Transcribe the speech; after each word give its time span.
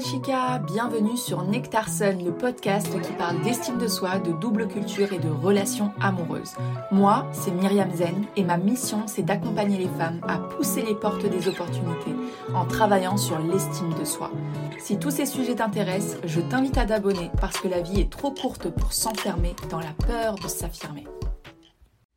chica, 0.00 0.58
bienvenue 0.58 1.16
sur 1.16 1.42
Nectarson, 1.42 2.18
le 2.22 2.32
podcast 2.32 2.88
qui 3.00 3.12
parle 3.12 3.40
d'estime 3.42 3.78
de 3.78 3.88
soi, 3.88 4.18
de 4.18 4.32
double 4.32 4.68
culture 4.68 5.12
et 5.12 5.18
de 5.18 5.30
relations 5.30 5.92
amoureuses. 6.00 6.54
Moi, 6.90 7.26
c'est 7.32 7.50
Myriam 7.50 7.90
Zen 7.92 8.24
et 8.36 8.44
ma 8.44 8.58
mission, 8.58 9.06
c'est 9.06 9.22
d'accompagner 9.22 9.78
les 9.78 9.88
femmes 9.88 10.20
à 10.28 10.38
pousser 10.38 10.82
les 10.82 10.94
portes 10.94 11.24
des 11.24 11.48
opportunités 11.48 12.14
en 12.54 12.66
travaillant 12.66 13.16
sur 13.16 13.38
l'estime 13.38 13.94
de 13.98 14.04
soi. 14.04 14.30
Si 14.78 14.98
tous 14.98 15.10
ces 15.10 15.26
sujets 15.26 15.54
t'intéressent, 15.54 16.18
je 16.24 16.40
t'invite 16.40 16.76
à 16.76 16.84
t'abonner 16.84 17.30
parce 17.40 17.58
que 17.58 17.68
la 17.68 17.80
vie 17.80 18.00
est 18.00 18.10
trop 18.10 18.32
courte 18.32 18.68
pour 18.68 18.92
s'enfermer 18.92 19.54
dans 19.70 19.80
la 19.80 19.94
peur 20.06 20.34
de 20.34 20.48
s'affirmer. 20.48 21.06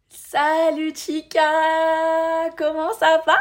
Salut 0.09 0.93
chica 0.95 1.41
Comment 2.57 2.93
ça 2.99 3.21
va? 3.25 3.35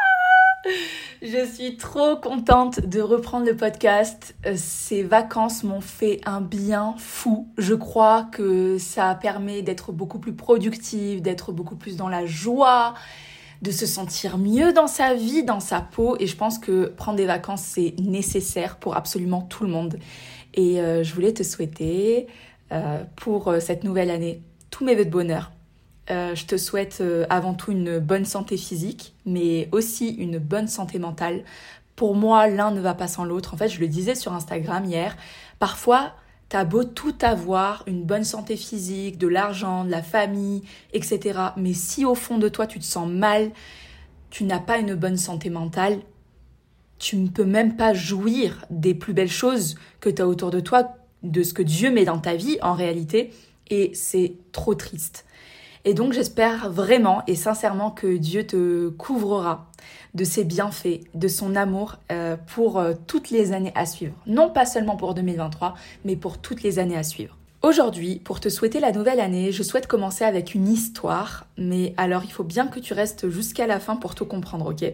je 1.22 1.46
suis 1.46 1.76
trop 1.76 2.16
contente 2.16 2.80
de 2.80 3.00
reprendre 3.00 3.46
le 3.46 3.56
podcast. 3.56 4.34
Euh, 4.46 4.54
ces 4.56 5.02
vacances 5.02 5.64
m'ont 5.64 5.80
fait 5.80 6.20
un 6.24 6.40
bien 6.40 6.94
fou. 6.98 7.48
Je 7.58 7.74
crois 7.74 8.28
que 8.32 8.78
ça 8.78 9.14
permet 9.14 9.62
d'être 9.62 9.92
beaucoup 9.92 10.18
plus 10.18 10.34
productive, 10.34 11.22
d'être 11.22 11.52
beaucoup 11.52 11.76
plus 11.76 11.96
dans 11.96 12.08
la 12.08 12.26
joie, 12.26 12.94
de 13.62 13.70
se 13.70 13.86
sentir 13.86 14.38
mieux 14.38 14.72
dans 14.72 14.86
sa 14.86 15.14
vie, 15.14 15.44
dans 15.44 15.60
sa 15.60 15.80
peau. 15.80 16.16
Et 16.20 16.26
je 16.26 16.36
pense 16.36 16.58
que 16.58 16.86
prendre 16.86 17.16
des 17.16 17.26
vacances, 17.26 17.62
c'est 17.62 17.94
nécessaire 17.98 18.76
pour 18.76 18.96
absolument 18.96 19.42
tout 19.42 19.64
le 19.64 19.70
monde. 19.70 19.98
Et 20.54 20.80
euh, 20.80 21.02
je 21.02 21.14
voulais 21.14 21.32
te 21.32 21.42
souhaiter 21.42 22.26
euh, 22.72 23.02
pour 23.16 23.54
cette 23.60 23.84
nouvelle 23.84 24.10
année 24.10 24.42
tous 24.70 24.84
mes 24.84 24.94
voeux 24.94 25.04
de 25.04 25.10
bonheur 25.10 25.52
euh, 26.10 26.34
je 26.34 26.46
te 26.46 26.56
souhaite 26.56 26.98
euh, 27.00 27.26
avant 27.28 27.54
tout 27.54 27.70
une 27.72 27.98
bonne 27.98 28.24
santé 28.24 28.56
physique, 28.56 29.14
mais 29.26 29.68
aussi 29.72 30.08
une 30.08 30.38
bonne 30.38 30.68
santé 30.68 30.98
mentale. 30.98 31.44
Pour 31.96 32.14
moi, 32.14 32.46
l'un 32.48 32.70
ne 32.70 32.80
va 32.80 32.94
pas 32.94 33.08
sans 33.08 33.24
l'autre. 33.24 33.54
En 33.54 33.56
fait, 33.56 33.68
je 33.68 33.80
le 33.80 33.88
disais 33.88 34.14
sur 34.14 34.32
Instagram 34.32 34.84
hier, 34.84 35.16
parfois, 35.58 36.14
t'as 36.48 36.64
beau 36.64 36.84
tout 36.84 37.14
avoir, 37.20 37.84
une 37.86 38.04
bonne 38.04 38.24
santé 38.24 38.56
physique, 38.56 39.18
de 39.18 39.28
l'argent, 39.28 39.84
de 39.84 39.90
la 39.90 40.02
famille, 40.02 40.62
etc. 40.92 41.40
Mais 41.56 41.74
si 41.74 42.04
au 42.04 42.14
fond 42.14 42.38
de 42.38 42.48
toi, 42.48 42.66
tu 42.66 42.78
te 42.78 42.84
sens 42.84 43.08
mal, 43.08 43.50
tu 44.30 44.44
n'as 44.44 44.60
pas 44.60 44.78
une 44.78 44.94
bonne 44.94 45.16
santé 45.16 45.50
mentale, 45.50 46.00
tu 46.98 47.16
ne 47.16 47.28
peux 47.28 47.44
même 47.44 47.76
pas 47.76 47.92
jouir 47.92 48.64
des 48.70 48.94
plus 48.94 49.12
belles 49.12 49.30
choses 49.30 49.76
que 50.00 50.08
tu 50.08 50.22
as 50.22 50.26
autour 50.26 50.50
de 50.50 50.60
toi, 50.60 50.94
de 51.22 51.42
ce 51.42 51.52
que 51.52 51.62
Dieu 51.62 51.90
met 51.90 52.04
dans 52.04 52.18
ta 52.18 52.34
vie 52.34 52.58
en 52.62 52.74
réalité, 52.74 53.32
et 53.70 53.90
c'est 53.94 54.34
trop 54.52 54.74
triste. 54.74 55.26
Et 55.88 55.94
donc 55.94 56.12
j'espère 56.12 56.70
vraiment 56.70 57.22
et 57.26 57.34
sincèrement 57.34 57.90
que 57.90 58.18
Dieu 58.18 58.46
te 58.46 58.90
couvrera 58.90 59.70
de 60.12 60.22
ses 60.22 60.44
bienfaits, 60.44 61.00
de 61.14 61.28
son 61.28 61.56
amour 61.56 61.96
euh, 62.12 62.36
pour 62.54 62.78
euh, 62.78 62.92
toutes 63.06 63.30
les 63.30 63.52
années 63.52 63.72
à 63.74 63.86
suivre. 63.86 64.12
Non 64.26 64.50
pas 64.50 64.66
seulement 64.66 64.96
pour 64.96 65.14
2023, 65.14 65.76
mais 66.04 66.14
pour 66.14 66.36
toutes 66.36 66.62
les 66.62 66.78
années 66.78 66.98
à 66.98 67.02
suivre. 67.02 67.38
Aujourd'hui, 67.62 68.20
pour 68.22 68.38
te 68.38 68.50
souhaiter 68.50 68.80
la 68.80 68.92
nouvelle 68.92 69.18
année, 69.18 69.50
je 69.50 69.62
souhaite 69.62 69.86
commencer 69.86 70.24
avec 70.24 70.54
une 70.54 70.68
histoire, 70.68 71.46
mais 71.56 71.94
alors 71.96 72.22
il 72.22 72.32
faut 72.32 72.44
bien 72.44 72.66
que 72.66 72.80
tu 72.80 72.92
restes 72.92 73.30
jusqu'à 73.30 73.66
la 73.66 73.80
fin 73.80 73.96
pour 73.96 74.14
tout 74.14 74.26
comprendre, 74.26 74.66
ok? 74.66 74.92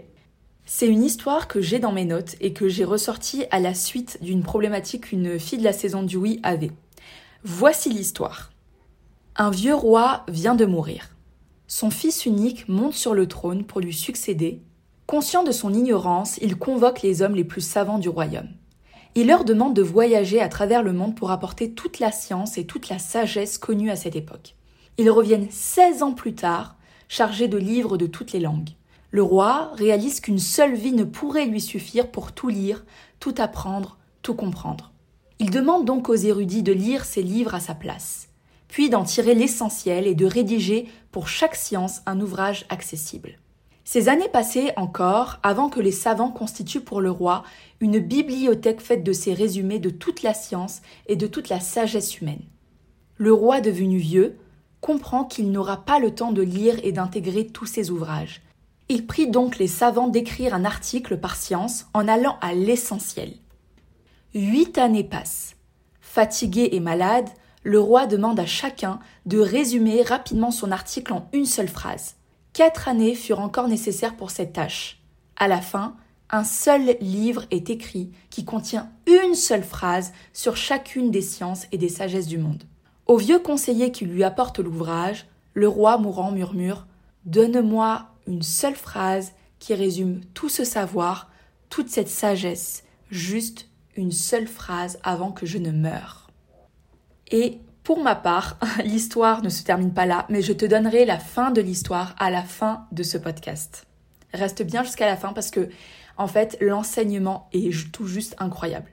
C'est 0.65 0.87
une 0.87 1.03
histoire 1.03 1.49
que 1.49 1.61
j'ai 1.61 1.81
dans 1.81 1.91
mes 1.91 2.05
notes 2.05 2.37
et 2.41 2.53
que 2.53 2.69
j'ai 2.69 2.85
ressortie 2.85 3.47
à 3.51 3.59
la 3.59 3.75
suite 3.75 4.19
d'une 4.23 4.45
problématique 4.45 5.09
qu'une 5.09 5.41
fille 5.41 5.59
de 5.59 5.65
la 5.65 5.73
saison 5.73 6.05
du 6.05 6.17
oui 6.19 6.39
avait. 6.45 6.71
Voici 7.43 7.91
l'histoire. 7.91 8.54
Un 9.37 9.51
vieux 9.51 9.75
roi 9.75 10.23
vient 10.29 10.55
de 10.55 10.65
mourir. 10.65 11.09
Son 11.67 11.91
fils 11.91 12.25
unique 12.25 12.69
monte 12.69 12.93
sur 12.93 13.15
le 13.15 13.27
trône 13.27 13.65
pour 13.65 13.81
lui 13.81 13.93
succéder. 13.93 14.63
Conscient 15.09 15.43
de 15.43 15.51
son 15.51 15.75
ignorance, 15.75 16.39
il 16.41 16.57
convoque 16.57 17.03
les 17.03 17.21
hommes 17.21 17.35
les 17.35 17.43
plus 17.43 17.61
savants 17.61 17.99
du 17.99 18.09
royaume. 18.09 18.51
Il 19.17 19.27
leur 19.27 19.45
demande 19.45 19.75
de 19.75 19.83
voyager 19.83 20.41
à 20.41 20.49
travers 20.49 20.85
le 20.85 20.93
monde 20.93 21.17
pour 21.17 21.33
apporter 21.33 21.73
toute 21.73 21.99
la 21.99 22.13
science 22.13 22.59
et 22.59 22.65
toute 22.65 22.89
la 22.89 23.01
sagesse 23.01 23.59
connue 23.59 23.91
à 23.91 23.97
cette 23.97 24.15
époque. 24.15 24.55
Ils 24.99 25.11
reviennent 25.11 25.51
16 25.51 26.05
ans 26.05 26.13
plus 26.13 26.37
tard, 26.37 26.77
chargés 27.09 27.49
de 27.49 27.59
livres 27.59 27.97
de 27.97 28.07
toutes 28.07 28.31
les 28.31 28.39
langues. 28.39 28.71
Le 29.11 29.25
roi 29.25 29.73
réalise 29.75 30.21
qu'une 30.21 30.39
seule 30.39 30.77
vie 30.77 30.93
ne 30.93 31.03
pourrait 31.03 31.47
lui 31.47 31.61
suffire 31.61 32.09
pour 32.09 32.31
tout 32.31 32.51
lire, 32.51 32.85
tout 33.19 33.35
apprendre, 33.39 33.99
tout 34.23 34.35
comprendre. 34.35 34.93
Il 35.41 35.51
demande 35.51 35.87
donc 35.87 36.09
aux 36.09 36.15
érudits 36.15 36.63
de 36.63 36.73
lire 36.73 37.05
ces 37.05 37.25
livres 37.25 37.57
à 37.57 37.61
sa 37.61 37.75
place 37.75 38.29
puis 38.75 38.91
d'en 38.91 39.05
tirer 39.05 39.37
l'essentiel 39.37 40.09
et 40.09 40.17
de 40.17 40.27
rédiger 40.27 40.89
pour 41.13 41.29
chaque 41.29 41.55
science 41.55 42.03
un 42.07 42.21
ouvrage 42.21 42.67
accessible. 42.71 43.39
Ces 43.85 44.09
années 44.09 44.29
passées 44.29 44.73
encore 44.75 45.39
avant 45.45 45.69
que 45.69 45.79
les 45.79 45.93
savants 45.93 46.33
constituent 46.33 46.81
pour 46.81 47.01
le 47.01 47.13
roi 47.13 47.45
une 47.79 48.01
bibliothèque 48.01 48.81
faite 48.81 49.05
de 49.05 49.13
ces 49.13 49.33
résumés 49.33 49.79
de 49.79 49.91
toute 49.91 50.25
la 50.25 50.35
science 50.35 50.83
et 51.07 51.15
de 51.15 51.29
toute 51.29 51.51
la 51.51 51.61
sagesse 51.61 52.21
humaine. 52.21 52.43
Le 53.17 53.33
roi 53.33 53.61
devenu 53.61 53.99
vieux 53.99 54.41
comprend 54.81 55.23
qu'il 55.23 55.53
n'aura 55.53 55.85
pas 55.85 56.01
le 56.01 56.13
temps 56.13 56.33
de 56.33 56.43
lire 56.43 56.75
et 56.83 56.91
d'intégrer 56.91 57.47
tous 57.47 57.67
ces 57.67 57.93
ouvrages. 57.93 58.43
Il 58.89 59.07
prie 59.07 59.29
donc 59.29 59.59
les 59.59 59.69
savants 59.69 60.09
d'écrire 60.09 60.53
un 60.53 60.65
article 60.65 61.19
par 61.19 61.37
science 61.37 61.87
en 61.95 62.09
allant 62.09 62.39
à 62.41 62.55
l'essentiel. 62.55 63.35
Huit 64.35 64.79
années 64.79 65.05
passent. 65.05 65.55
Fatigué 66.01 66.71
et 66.73 66.81
malade, 66.81 67.31
le 67.65 67.81
roi 67.81 68.07
demande 68.07 68.39
à 68.39 68.47
chacun 68.47 69.01
de 69.27 69.41
résumer 69.41 70.03
rapidement 70.03 70.51
son 70.51 70.71
article 70.71 71.13
en 71.15 71.29
une 71.33 71.47
seule 71.47 71.69
phrase. 71.69 72.15
Quatre 72.53 72.89
années 72.89 73.15
furent 73.15 73.41
encore 73.41 73.69
nécessaires 73.69 74.17
pour 74.17 74.31
cette 74.31 74.53
tâche. 74.53 75.01
À 75.37 75.49
la 75.49 75.61
fin, 75.61 75.97
un 76.31 76.45
seul 76.45 76.97
livre 77.01 77.45
est 77.51 77.71
écrit 77.71 78.13
qui 78.31 78.45
contient 78.45 78.91
une 79.07 79.35
seule 79.35 79.65
phrase 79.65 80.13
sur 80.33 80.57
chacune 80.57 81.11
des 81.11 81.23
sciences 81.23 81.67
et 81.73 81.79
des 81.79 81.89
sagesses 81.89 82.29
du 82.29 82.39
monde. 82.39 82.65
Au 83.07 83.17
vieux 83.17 83.39
conseiller 83.39 83.93
qui 83.93 84.05
lui 84.05 84.25
apporte 84.25 84.59
l'ouvrage, 84.59 85.27
le 85.55 85.69
roi 85.69 85.99
mourant 85.99 86.33
murmure 86.33 86.87
Donne-moi 87.25 88.07
une 88.27 88.43
seule 88.43 88.75
phrase 88.75 89.33
qui 89.59 89.75
résume 89.75 90.21
tout 90.35 90.49
ce 90.49 90.65
savoir, 90.65 91.31
toute 91.71 91.89
cette 91.89 92.09
sagesse, 92.09 92.85
juste 93.11 93.69
une 93.97 94.13
seule 94.13 94.49
phrase 94.49 94.99
avant 95.03 95.33
que 95.33 95.47
je 95.47 95.59
ne 95.59 95.71
meure. 95.71 96.24
Et 97.35 97.59
pour 97.83 98.01
ma 98.01 98.15
part, 98.15 98.59
l'histoire 98.85 99.43
ne 99.43 99.49
se 99.49 99.65
termine 99.65 99.93
pas 99.93 100.07
là, 100.07 100.25
mais 100.29 100.41
je 100.41 100.53
te 100.53 100.65
donnerai 100.65 101.05
la 101.05 101.19
fin 101.19 101.51
de 101.51 101.61
l'histoire 101.61 102.15
à 102.21 102.31
la 102.31 102.43
fin 102.43 102.87
de 102.93 103.03
ce 103.03 103.19
podcast. 103.19 103.87
Reste 104.33 104.63
bien 104.63 104.85
jusqu'à 104.85 105.07
la 105.07 105.17
fin 105.17 105.33
parce 105.33 105.51
que, 105.51 105.69
en 106.17 106.29
fait, 106.29 106.57
l'enseignement 106.61 107.49
est 107.53 107.93
tout 107.93 108.07
juste 108.07 108.37
incroyable. 108.39 108.89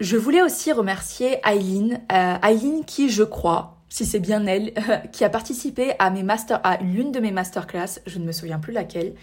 Je 0.00 0.16
voulais 0.16 0.42
aussi 0.42 0.72
remercier 0.72 1.38
Aileen, 1.46 2.00
euh, 2.10 2.36
Aileen 2.42 2.84
qui, 2.84 3.08
je 3.08 3.22
crois, 3.22 3.76
si 3.88 4.04
c'est 4.04 4.18
bien 4.18 4.44
elle, 4.46 4.72
qui 5.12 5.22
a 5.22 5.30
participé 5.30 5.92
à 6.00 6.10
l'une 6.82 7.12
de 7.12 7.20
mes 7.20 7.30
masterclass, 7.30 8.00
je 8.06 8.18
ne 8.18 8.24
me 8.24 8.32
souviens 8.32 8.58
plus 8.58 8.72
laquelle. 8.72 9.14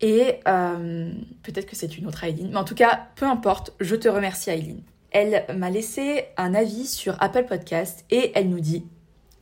Et 0.00 0.40
euh, 0.48 1.12
peut-être 1.44 1.66
que 1.66 1.76
c'est 1.76 1.96
une 1.96 2.08
autre 2.08 2.24
Aileen, 2.24 2.50
mais 2.50 2.56
en 2.56 2.64
tout 2.64 2.74
cas, 2.74 3.06
peu 3.14 3.26
importe, 3.26 3.74
je 3.78 3.94
te 3.94 4.08
remercie 4.08 4.50
Aileen. 4.50 4.82
Elle 5.12 5.44
m'a 5.54 5.68
laissé 5.68 6.24
un 6.38 6.54
avis 6.54 6.86
sur 6.86 7.16
Apple 7.20 7.44
Podcast 7.44 8.06
et 8.10 8.32
elle 8.34 8.48
nous 8.48 8.60
dit 8.60 8.86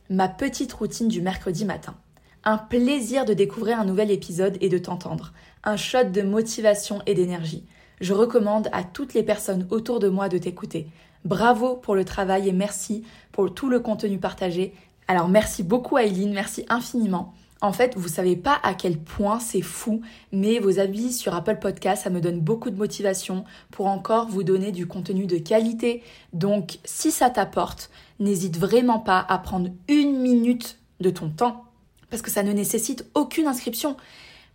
Ma 0.09 0.27
petite 0.27 0.73
routine 0.73 1.07
du 1.07 1.21
mercredi 1.21 1.63
matin. 1.63 1.95
Un 2.43 2.57
plaisir 2.57 3.23
de 3.23 3.33
découvrir 3.33 3.79
un 3.79 3.85
nouvel 3.85 4.11
épisode 4.11 4.57
et 4.59 4.67
de 4.67 4.77
t'entendre. 4.77 5.31
Un 5.63 5.77
shot 5.77 6.09
de 6.11 6.23
motivation 6.23 7.01
et 7.05 7.13
d'énergie. 7.13 7.65
Je 8.01 8.13
recommande 8.13 8.67
à 8.73 8.83
toutes 8.83 9.13
les 9.13 9.23
personnes 9.23 9.65
autour 9.69 9.99
de 9.99 10.09
moi 10.09 10.27
de 10.27 10.37
t'écouter. 10.37 10.87
Bravo 11.23 11.77
pour 11.77 11.95
le 11.95 12.03
travail 12.03 12.49
et 12.49 12.53
merci 12.53 13.05
pour 13.31 13.53
tout 13.53 13.69
le 13.69 13.79
contenu 13.79 14.17
partagé. 14.17 14.73
Alors 15.07 15.29
merci 15.29 15.63
beaucoup 15.63 15.97
Aileen, 15.97 16.33
merci 16.33 16.65
infiniment. 16.67 17.33
En 17.61 17.73
fait, 17.73 17.95
vous 17.95 18.07
savez 18.07 18.35
pas 18.35 18.59
à 18.63 18.73
quel 18.73 18.97
point 18.97 19.39
c'est 19.39 19.61
fou, 19.61 20.01
mais 20.31 20.57
vos 20.57 20.79
avis 20.79 21.13
sur 21.13 21.35
Apple 21.35 21.59
Podcast, 21.59 22.03
ça 22.03 22.09
me 22.09 22.19
donne 22.19 22.39
beaucoup 22.39 22.71
de 22.71 22.75
motivation 22.75 23.45
pour 23.69 23.85
encore 23.85 24.27
vous 24.27 24.41
donner 24.41 24.71
du 24.71 24.87
contenu 24.87 25.27
de 25.27 25.37
qualité. 25.37 26.01
Donc, 26.33 26.79
si 26.85 27.11
ça 27.11 27.29
t'apporte, 27.29 27.91
n'hésite 28.19 28.57
vraiment 28.57 28.99
pas 28.99 29.23
à 29.29 29.37
prendre 29.37 29.69
une 29.87 30.19
minute 30.19 30.79
de 31.01 31.11
ton 31.11 31.29
temps, 31.29 31.65
parce 32.09 32.23
que 32.23 32.31
ça 32.31 32.41
ne 32.41 32.51
nécessite 32.51 33.05
aucune 33.13 33.45
inscription. 33.45 33.95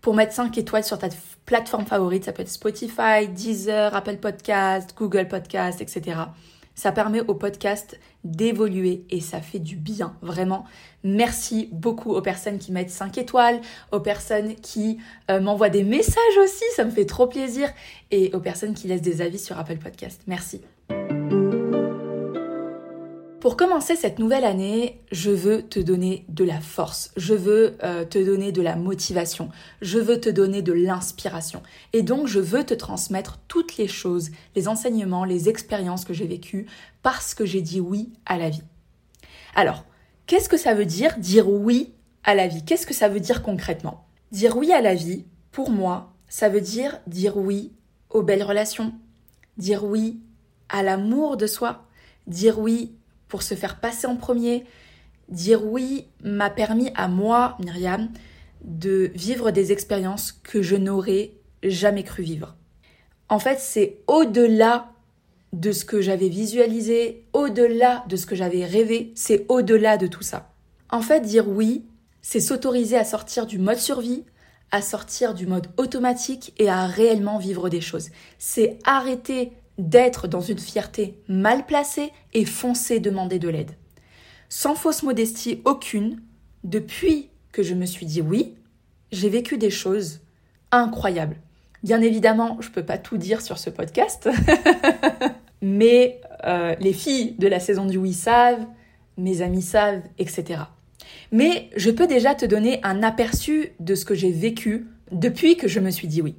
Pour 0.00 0.14
mettre 0.14 0.32
5 0.32 0.56
étoiles 0.58 0.84
sur 0.84 0.98
ta 0.98 1.08
plateforme 1.46 1.86
favorite, 1.86 2.24
ça 2.24 2.32
peut 2.32 2.42
être 2.42 2.48
Spotify, 2.48 3.28
Deezer, 3.28 3.94
Apple 3.94 4.18
Podcast, 4.18 4.94
Google 4.96 5.28
Podcast, 5.28 5.80
etc. 5.80 6.18
Ça 6.76 6.92
permet 6.92 7.20
au 7.22 7.34
podcast 7.34 7.98
d'évoluer 8.22 9.04
et 9.10 9.20
ça 9.20 9.40
fait 9.40 9.58
du 9.58 9.76
bien, 9.76 10.16
vraiment. 10.22 10.64
Merci 11.02 11.68
beaucoup 11.72 12.12
aux 12.12 12.22
personnes 12.22 12.58
qui 12.58 12.70
mettent 12.70 12.90
5 12.90 13.18
étoiles, 13.18 13.60
aux 13.92 14.00
personnes 14.00 14.54
qui 14.56 14.98
euh, 15.30 15.40
m'envoient 15.40 15.70
des 15.70 15.84
messages 15.84 16.38
aussi, 16.42 16.64
ça 16.76 16.84
me 16.84 16.90
fait 16.90 17.06
trop 17.06 17.26
plaisir, 17.26 17.68
et 18.10 18.30
aux 18.34 18.40
personnes 18.40 18.74
qui 18.74 18.88
laissent 18.88 19.02
des 19.02 19.22
avis 19.22 19.38
sur 19.38 19.58
Apple 19.58 19.78
Podcast. 19.78 20.20
Merci. 20.26 20.60
Pour 23.46 23.56
commencer 23.56 23.94
cette 23.94 24.18
nouvelle 24.18 24.44
année, 24.44 25.00
je 25.12 25.30
veux 25.30 25.62
te 25.62 25.78
donner 25.78 26.24
de 26.28 26.42
la 26.42 26.60
force, 26.60 27.12
je 27.16 27.32
veux 27.32 27.78
euh, 27.84 28.04
te 28.04 28.18
donner 28.18 28.50
de 28.50 28.60
la 28.60 28.74
motivation, 28.74 29.50
je 29.80 30.00
veux 30.00 30.20
te 30.20 30.28
donner 30.28 30.62
de 30.62 30.72
l'inspiration. 30.72 31.62
Et 31.92 32.02
donc, 32.02 32.26
je 32.26 32.40
veux 32.40 32.64
te 32.64 32.74
transmettre 32.74 33.38
toutes 33.46 33.76
les 33.76 33.86
choses, 33.86 34.30
les 34.56 34.66
enseignements, 34.66 35.24
les 35.24 35.48
expériences 35.48 36.04
que 36.04 36.12
j'ai 36.12 36.26
vécues 36.26 36.66
parce 37.04 37.34
que 37.34 37.46
j'ai 37.46 37.62
dit 37.62 37.78
oui 37.78 38.12
à 38.26 38.36
la 38.36 38.50
vie. 38.50 38.64
Alors, 39.54 39.84
qu'est-ce 40.26 40.48
que 40.48 40.56
ça 40.56 40.74
veut 40.74 40.84
dire 40.84 41.16
dire 41.16 41.48
oui 41.48 41.92
à 42.24 42.34
la 42.34 42.48
vie? 42.48 42.64
Qu'est-ce 42.64 42.84
que 42.84 42.94
ça 42.94 43.08
veut 43.08 43.20
dire 43.20 43.44
concrètement? 43.44 44.08
Dire 44.32 44.56
oui 44.56 44.72
à 44.72 44.80
la 44.80 44.96
vie, 44.96 45.24
pour 45.52 45.70
moi, 45.70 46.12
ça 46.28 46.48
veut 46.48 46.60
dire 46.60 46.98
dire 47.06 47.36
oui 47.36 47.70
aux 48.10 48.24
belles 48.24 48.42
relations, 48.42 48.92
dire 49.56 49.84
oui 49.84 50.18
à 50.68 50.82
l'amour 50.82 51.36
de 51.36 51.46
soi, 51.46 51.84
dire 52.26 52.58
oui 52.58 52.96
pour 53.28 53.42
se 53.42 53.54
faire 53.54 53.80
passer 53.80 54.06
en 54.06 54.16
premier, 54.16 54.64
dire 55.28 55.64
oui 55.64 56.06
m'a 56.22 56.50
permis 56.50 56.90
à 56.94 57.08
moi, 57.08 57.56
Myriam, 57.60 58.10
de 58.62 59.10
vivre 59.14 59.50
des 59.50 59.72
expériences 59.72 60.32
que 60.32 60.62
je 60.62 60.76
n'aurais 60.76 61.32
jamais 61.62 62.04
cru 62.04 62.22
vivre. 62.22 62.56
En 63.28 63.38
fait, 63.38 63.58
c'est 63.58 63.98
au-delà 64.06 64.92
de 65.52 65.72
ce 65.72 65.84
que 65.84 66.00
j'avais 66.00 66.28
visualisé, 66.28 67.24
au-delà 67.32 68.04
de 68.08 68.16
ce 68.16 68.26
que 68.26 68.36
j'avais 68.36 68.64
rêvé, 68.64 69.12
c'est 69.14 69.46
au-delà 69.48 69.96
de 69.96 70.06
tout 70.06 70.22
ça. 70.22 70.52
En 70.90 71.02
fait, 71.02 71.20
dire 71.20 71.48
oui, 71.48 71.86
c'est 72.22 72.40
s'autoriser 72.40 72.96
à 72.96 73.04
sortir 73.04 73.46
du 73.46 73.58
mode 73.58 73.78
survie, 73.78 74.24
à 74.70 74.82
sortir 74.82 75.34
du 75.34 75.46
mode 75.46 75.68
automatique 75.76 76.52
et 76.58 76.68
à 76.68 76.86
réellement 76.86 77.38
vivre 77.38 77.68
des 77.68 77.80
choses. 77.80 78.10
C'est 78.38 78.78
arrêter 78.84 79.52
d'être 79.78 80.28
dans 80.28 80.40
une 80.40 80.58
fierté 80.58 81.20
mal 81.28 81.66
placée 81.66 82.12
et 82.32 82.44
foncer 82.44 83.00
demander 83.00 83.38
de 83.38 83.48
l'aide. 83.48 83.72
Sans 84.48 84.74
fausse 84.74 85.02
modestie 85.02 85.60
aucune, 85.64 86.22
depuis 86.64 87.30
que 87.52 87.62
je 87.62 87.74
me 87.74 87.86
suis 87.86 88.06
dit 88.06 88.20
oui, 88.20 88.54
j'ai 89.12 89.28
vécu 89.28 89.58
des 89.58 89.70
choses 89.70 90.20
incroyables. 90.70 91.36
Bien 91.82 92.00
évidemment, 92.00 92.58
je 92.60 92.70
peux 92.70 92.84
pas 92.84 92.98
tout 92.98 93.18
dire 93.18 93.40
sur 93.40 93.58
ce 93.58 93.70
podcast, 93.70 94.28
mais 95.62 96.20
euh, 96.44 96.74
les 96.80 96.92
filles 96.92 97.32
de 97.38 97.48
la 97.48 97.60
saison 97.60 97.86
du 97.86 97.98
oui 97.98 98.12
savent, 98.12 98.66
mes 99.16 99.42
amis 99.42 99.62
savent, 99.62 100.02
etc. 100.18 100.62
Mais 101.32 101.70
je 101.76 101.90
peux 101.90 102.06
déjà 102.06 102.34
te 102.34 102.46
donner 102.46 102.80
un 102.82 103.02
aperçu 103.02 103.70
de 103.80 103.94
ce 103.94 104.04
que 104.04 104.14
j'ai 104.14 104.32
vécu 104.32 104.86
depuis 105.12 105.56
que 105.56 105.68
je 105.68 105.80
me 105.80 105.90
suis 105.90 106.08
dit 106.08 106.22
oui. 106.22 106.36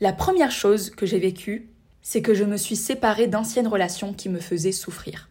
La 0.00 0.12
première 0.12 0.50
chose 0.50 0.90
que 0.90 1.06
j'ai 1.06 1.18
vécue, 1.18 1.70
c'est 2.04 2.22
que 2.22 2.34
je 2.34 2.44
me 2.44 2.58
suis 2.58 2.76
séparée 2.76 3.26
d'anciennes 3.26 3.66
relations 3.66 4.12
qui 4.12 4.28
me 4.28 4.38
faisaient 4.38 4.72
souffrir. 4.72 5.30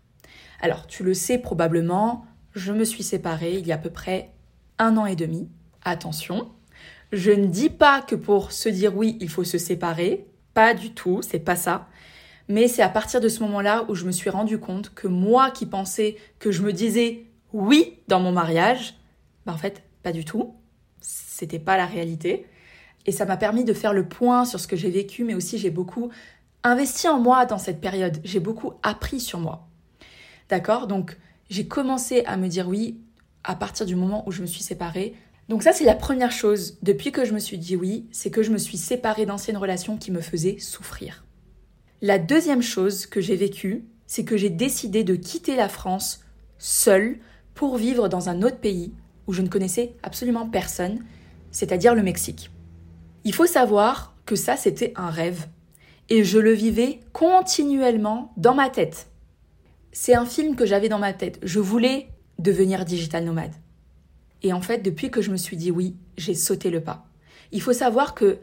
Alors, 0.60 0.88
tu 0.88 1.04
le 1.04 1.14
sais 1.14 1.38
probablement, 1.38 2.26
je 2.52 2.74
me 2.74 2.84
suis 2.84 3.04
séparée 3.04 3.54
il 3.54 3.68
y 3.68 3.72
a 3.72 3.76
à 3.76 3.78
peu 3.78 3.92
près 3.92 4.32
un 4.80 4.98
an 4.98 5.06
et 5.06 5.16
demi. 5.16 5.48
Attention, 5.84 6.52
je 7.12 7.32
ne 7.32 7.46
dis 7.46 7.70
pas 7.70 8.02
que 8.02 8.16
pour 8.16 8.52
se 8.52 8.70
dire 8.70 8.98
oui, 8.98 9.18
il 9.22 9.30
faut 9.30 9.44
se 9.44 9.60
séparer, 9.60 10.26
pas 10.56 10.74
du 10.74 10.94
tout, 10.94 11.22
c'est 11.22 11.40
pas 11.40 11.56
ça. 11.56 11.88
Mais 12.50 12.68
c'est 12.68 12.82
à 12.82 12.90
partir 12.90 13.22
de 13.22 13.30
ce 13.30 13.44
moment-là 13.44 13.86
où 13.88 13.94
je 13.94 14.06
me 14.06 14.12
suis 14.12 14.32
rendu 14.32 14.58
compte 14.58 14.94
que 14.96 15.08
moi 15.08 15.52
qui 15.52 15.68
pensais 15.68 16.18
que 16.40 16.52
je 16.52 16.64
me 16.64 16.74
disais 16.74 17.26
oui 17.54 18.00
dans 18.08 18.20
mon 18.20 18.32
mariage, 18.32 18.96
bah 19.46 19.54
en 19.54 19.58
fait, 19.58 19.84
pas 20.02 20.12
du 20.12 20.26
tout. 20.26 20.56
C'était 21.02 21.60
pas 21.60 21.78
la 21.78 21.86
réalité. 21.86 22.48
Et 23.06 23.12
ça 23.12 23.26
m'a 23.26 23.38
permis 23.38 23.66
de 23.66 23.74
faire 23.74 23.94
le 23.94 24.08
point 24.08 24.46
sur 24.46 24.60
ce 24.60 24.68
que 24.68 24.76
j'ai 24.76 24.90
vécu, 24.90 25.24
mais 25.24 25.34
aussi 25.34 25.58
j'ai 25.58 25.70
beaucoup 25.70 26.10
investi 26.64 27.08
en 27.08 27.20
moi 27.20 27.46
dans 27.46 27.58
cette 27.58 27.82
période. 27.82 28.20
J'ai 28.24 28.40
beaucoup 28.40 28.74
appris 28.84 29.20
sur 29.20 29.40
moi. 29.40 29.68
D'accord? 30.50 30.88
Donc, 30.88 31.18
j'ai 31.50 31.68
commencé 31.68 32.24
à 32.26 32.38
me 32.38 32.48
dire 32.48 32.68
oui 32.68 33.00
à 33.44 33.56
partir 33.56 33.86
du 33.86 33.96
moment 33.96 34.24
où 34.28 34.32
je 34.32 34.42
me 34.42 34.48
suis 34.48 34.64
séparée. 34.64 35.16
Donc 35.50 35.64
ça, 35.64 35.74
c'est 35.74 35.84
la 35.84 35.96
première 35.96 36.32
chose 36.32 36.78
depuis 36.82 37.12
que 37.12 37.26
je 37.26 37.34
me 37.34 37.40
suis 37.40 37.58
dit 37.58 37.76
oui, 37.76 38.08
c'est 38.12 38.32
que 38.32 38.44
je 38.44 38.52
me 38.52 38.58
suis 38.58 38.78
séparée 38.78 39.26
d'anciennes 39.26 39.58
relations 39.58 39.98
qui 39.98 40.12
me 40.12 40.22
faisaient 40.22 40.60
souffrir. 40.60 41.26
La 42.02 42.20
deuxième 42.20 42.62
chose 42.62 43.06
que 43.06 43.22
j'ai 43.22 43.36
vécue, 43.36 43.86
c'est 44.08 44.24
que 44.24 44.38
j'ai 44.38 44.50
décidé 44.50 45.04
de 45.04 45.16
quitter 45.16 45.56
la 45.56 45.70
France 45.70 46.22
seule 46.58 47.20
pour 47.56 47.78
vivre 47.78 48.08
dans 48.08 48.30
un 48.30 48.42
autre 48.42 48.60
pays 48.60 48.94
où 49.28 49.34
je 49.34 49.42
ne 49.42 49.48
connaissais 49.48 49.96
absolument 50.04 50.48
personne, 50.48 51.00
c'est-à-dire 51.52 51.96
le 51.96 52.04
Mexique. 52.04 52.52
Il 53.24 53.34
faut 53.34 53.46
savoir 53.46 54.16
que 54.26 54.36
ça, 54.36 54.58
c'était 54.58 54.94
un 54.96 55.10
rêve 55.10 55.48
et 56.10 56.24
je 56.24 56.40
le 56.40 56.52
vivais 56.52 57.00
continuellement 57.12 58.34
dans 58.38 58.54
ma 58.54 58.70
tête. 58.70 59.08
C'est 59.92 60.16
un 60.16 60.26
film 60.26 60.56
que 60.56 60.66
j'avais 60.66 60.90
dans 60.90 61.00
ma 61.00 61.14
tête. 61.14 61.40
Je 61.44 61.60
voulais 61.60 62.08
devenir 62.40 62.86
digital 62.86 63.24
nomade. 63.24 63.54
Et 64.42 64.54
en 64.54 64.62
fait, 64.62 64.80
depuis 64.80 65.12
que 65.12 65.22
je 65.22 65.32
me 65.32 65.38
suis 65.38 65.58
dit 65.58 65.72
oui, 65.72 65.96
j'ai 66.18 66.36
sauté 66.36 66.70
le 66.70 66.82
pas. 66.82 67.06
Il 67.52 67.62
faut 67.62 67.74
savoir 67.74 68.14
que 68.16 68.40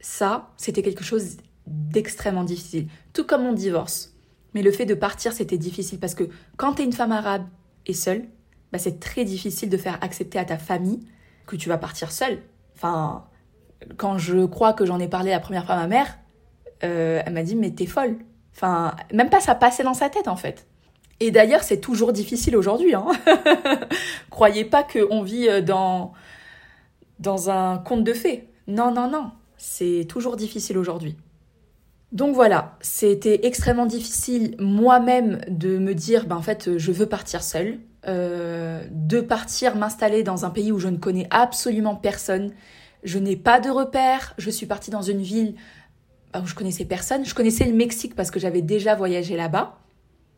ça, 0.00 0.50
c'était 0.56 0.82
quelque 0.82 1.04
chose 1.04 1.36
d'extrêmement 1.66 2.44
difficile, 2.44 2.88
tout 3.12 3.24
comme 3.24 3.42
mon 3.42 3.52
divorce. 3.52 4.14
Mais 4.54 4.62
le 4.62 4.72
fait 4.72 4.86
de 4.86 4.94
partir, 4.94 5.32
c'était 5.32 5.58
difficile 5.58 5.98
parce 5.98 6.14
que 6.14 6.28
quand 6.56 6.74
tu 6.74 6.82
es 6.82 6.84
une 6.84 6.92
femme 6.92 7.12
arabe 7.12 7.44
et 7.86 7.94
seule, 7.94 8.24
bah, 8.72 8.78
c'est 8.78 9.00
très 9.00 9.24
difficile 9.24 9.68
de 9.68 9.76
faire 9.76 9.98
accepter 10.02 10.38
à 10.38 10.44
ta 10.44 10.58
famille 10.58 11.00
que 11.46 11.56
tu 11.56 11.68
vas 11.68 11.78
partir 11.78 12.12
seule. 12.12 12.38
Enfin, 12.74 13.26
quand 13.96 14.18
je 14.18 14.44
crois 14.46 14.72
que 14.72 14.86
j'en 14.86 14.98
ai 14.98 15.08
parlé 15.08 15.30
la 15.30 15.40
première 15.40 15.66
fois 15.66 15.74
à 15.74 15.78
ma 15.78 15.86
mère, 15.86 16.18
euh, 16.84 17.22
elle 17.24 17.32
m'a 17.32 17.42
dit 17.42 17.56
mais 17.56 17.70
t'es 17.70 17.86
folle. 17.86 18.16
Enfin, 18.54 18.94
même 19.12 19.30
pas 19.30 19.40
ça 19.40 19.54
passait 19.54 19.82
dans 19.82 19.94
sa 19.94 20.08
tête 20.08 20.28
en 20.28 20.36
fait. 20.36 20.66
Et 21.20 21.30
d'ailleurs, 21.30 21.62
c'est 21.62 21.80
toujours 21.80 22.12
difficile 22.12 22.56
aujourd'hui. 22.56 22.94
Hein 22.94 23.06
Croyez 24.30 24.64
pas 24.64 24.82
qu'on 24.82 25.22
vit 25.22 25.48
euh, 25.48 25.62
dans, 25.62 26.12
dans 27.20 27.48
un 27.48 27.78
conte 27.78 28.02
de 28.02 28.12
fées. 28.12 28.48
Non, 28.66 28.92
non, 28.92 29.08
non. 29.08 29.30
C'est 29.56 30.06
toujours 30.08 30.36
difficile 30.36 30.76
aujourd'hui. 30.76 31.16
Donc 32.10 32.34
voilà, 32.34 32.76
c'était 32.80 33.46
extrêmement 33.46 33.86
difficile 33.86 34.54
moi-même 34.58 35.40
de 35.48 35.78
me 35.78 35.94
dire, 35.94 36.26
ben 36.26 36.36
en 36.36 36.42
fait, 36.42 36.76
je 36.76 36.92
veux 36.92 37.06
partir 37.06 37.42
seule, 37.42 37.78
euh, 38.06 38.82
de 38.90 39.20
partir 39.20 39.76
m'installer 39.76 40.22
dans 40.22 40.44
un 40.44 40.50
pays 40.50 40.72
où 40.72 40.78
je 40.78 40.88
ne 40.88 40.98
connais 40.98 41.26
absolument 41.30 41.94
personne, 41.94 42.52
je 43.02 43.18
n'ai 43.18 43.36
pas 43.36 43.60
de 43.60 43.70
repères, 43.70 44.34
je 44.36 44.50
suis 44.50 44.66
partie 44.66 44.90
dans 44.90 45.02
une 45.02 45.22
ville 45.22 45.54
où 46.40 46.46
je 46.46 46.54
connaissais 46.54 46.84
personne. 46.84 47.24
Je 47.24 47.34
connaissais 47.34 47.64
le 47.64 47.74
Mexique 47.74 48.14
parce 48.14 48.30
que 48.30 48.40
j'avais 48.40 48.62
déjà 48.62 48.94
voyagé 48.94 49.36
là-bas 49.36 49.78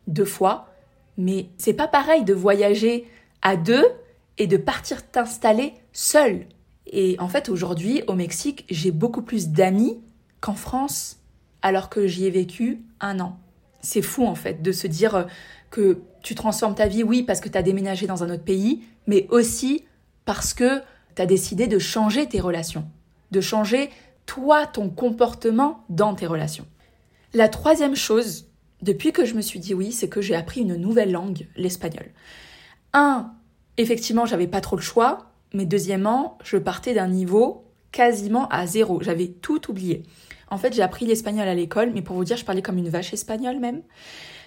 deux 0.07 0.25
fois, 0.25 0.69
mais 1.17 1.49
c'est 1.57 1.73
pas 1.73 1.87
pareil 1.87 2.23
de 2.23 2.33
voyager 2.33 3.07
à 3.41 3.55
deux 3.55 3.85
et 4.37 4.47
de 4.47 4.57
partir 4.57 5.09
t'installer 5.09 5.73
seul. 5.93 6.45
Et 6.87 7.15
en 7.19 7.27
fait, 7.27 7.49
aujourd'hui, 7.49 8.03
au 8.07 8.13
Mexique, 8.13 8.65
j'ai 8.69 8.91
beaucoup 8.91 9.21
plus 9.21 9.49
d'amis 9.49 9.99
qu'en 10.41 10.53
France, 10.53 11.17
alors 11.61 11.89
que 11.89 12.05
j'y 12.05 12.25
ai 12.25 12.29
vécu 12.29 12.81
un 12.99 13.19
an. 13.19 13.39
C'est 13.81 14.01
fou, 14.01 14.25
en 14.25 14.35
fait, 14.35 14.61
de 14.61 14.71
se 14.71 14.87
dire 14.87 15.15
euh, 15.15 15.23
que 15.71 15.99
tu 16.21 16.35
transformes 16.35 16.75
ta 16.75 16.87
vie, 16.87 17.03
oui, 17.03 17.23
parce 17.23 17.39
que 17.39 17.49
tu 17.49 17.57
as 17.57 17.63
déménagé 17.63 18.07
dans 18.07 18.23
un 18.23 18.29
autre 18.29 18.43
pays, 18.43 18.83
mais 19.07 19.27
aussi 19.29 19.85
parce 20.25 20.53
que 20.53 20.81
tu 21.15 21.21
as 21.21 21.25
décidé 21.25 21.67
de 21.67 21.79
changer 21.79 22.27
tes 22.27 22.39
relations, 22.39 22.85
de 23.31 23.41
changer 23.41 23.89
toi, 24.25 24.65
ton 24.65 24.89
comportement 24.89 25.83
dans 25.89 26.15
tes 26.15 26.27
relations. 26.27 26.65
La 27.33 27.49
troisième 27.49 27.95
chose, 27.95 28.47
depuis 28.81 29.11
que 29.11 29.25
je 29.25 29.33
me 29.33 29.41
suis 29.41 29.59
dit 29.59 29.73
oui, 29.73 29.91
c'est 29.91 30.09
que 30.09 30.21
j'ai 30.21 30.35
appris 30.35 30.61
une 30.61 30.75
nouvelle 30.75 31.11
langue, 31.11 31.47
l'espagnol. 31.55 32.05
Un, 32.93 33.33
effectivement, 33.77 34.25
j'avais 34.25 34.47
pas 34.47 34.61
trop 34.61 34.75
le 34.75 34.81
choix, 34.81 35.31
mais 35.53 35.65
deuxièmement, 35.65 36.37
je 36.43 36.57
partais 36.57 36.93
d'un 36.93 37.07
niveau 37.07 37.65
quasiment 37.91 38.47
à 38.49 38.65
zéro. 38.67 39.01
J'avais 39.01 39.27
tout 39.27 39.69
oublié. 39.69 40.03
En 40.49 40.57
fait, 40.57 40.73
j'ai 40.73 40.81
appris 40.81 41.05
l'espagnol 41.05 41.47
à 41.47 41.55
l'école, 41.55 41.91
mais 41.93 42.01
pour 42.01 42.15
vous 42.15 42.23
dire, 42.23 42.37
je 42.37 42.45
parlais 42.45 42.61
comme 42.61 42.77
une 42.77 42.89
vache 42.89 43.13
espagnole 43.13 43.59
même. 43.59 43.81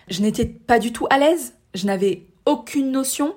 Je 0.08 0.22
n'étais 0.22 0.46
pas 0.46 0.78
du 0.78 0.92
tout 0.92 1.06
à 1.10 1.18
l'aise. 1.18 1.54
Je 1.74 1.86
n'avais 1.86 2.26
aucune 2.46 2.90
notion. 2.90 3.34